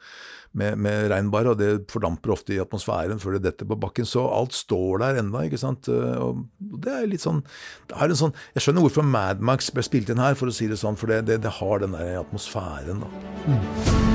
med, 0.55 0.79
med 0.79 1.09
regnbar, 1.11 1.49
og 1.51 1.59
det 1.59 1.69
fordamper 1.91 2.33
ofte 2.35 2.55
i 2.55 2.61
atmosfæren 2.63 3.19
før 3.21 3.37
det 3.37 3.45
detter 3.49 3.67
på 3.69 3.77
bakken. 3.79 4.07
Så 4.07 4.23
alt 4.23 4.55
står 4.55 5.03
der 5.03 5.21
enda, 5.21 5.43
ikke 5.45 5.59
sant. 5.61 5.89
Og 5.91 6.45
det 6.85 6.93
er 6.95 7.09
litt 7.11 7.25
sånn, 7.25 7.43
det 7.89 7.99
er 7.99 8.11
en 8.11 8.21
sånn 8.25 8.35
Jeg 8.55 8.65
skjønner 8.65 8.85
hvorfor 8.85 9.07
Mad 9.07 9.43
Max 9.43 9.71
ble 9.75 9.83
spilt 9.85 10.11
inn 10.11 10.23
her, 10.23 10.37
for 10.39 10.51
å 10.51 10.55
si 10.55 10.69
det 10.71 10.79
sånn, 10.81 10.99
for 10.99 11.11
det, 11.11 11.25
det, 11.29 11.41
det 11.45 11.57
har 11.59 11.83
den 11.83 11.97
der 11.97 12.21
atmosfæren, 12.23 13.03
da. 13.03 13.25
Mm. 13.49 14.14